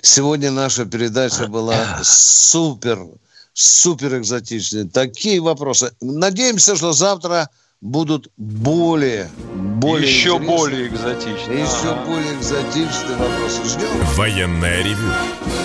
[0.01, 2.99] сегодня наша передача была супер,
[3.53, 4.87] супер экзотичной.
[4.87, 5.91] Такие вопросы.
[6.01, 7.49] Надеемся, что завтра
[7.85, 13.63] будут более, более еще более экзотичные, еще а более экзотичные вопросы.
[13.63, 13.87] Ждем.
[14.15, 15.11] Военная ревю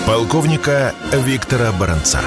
[0.07, 2.21] полковника Виктора Баранца.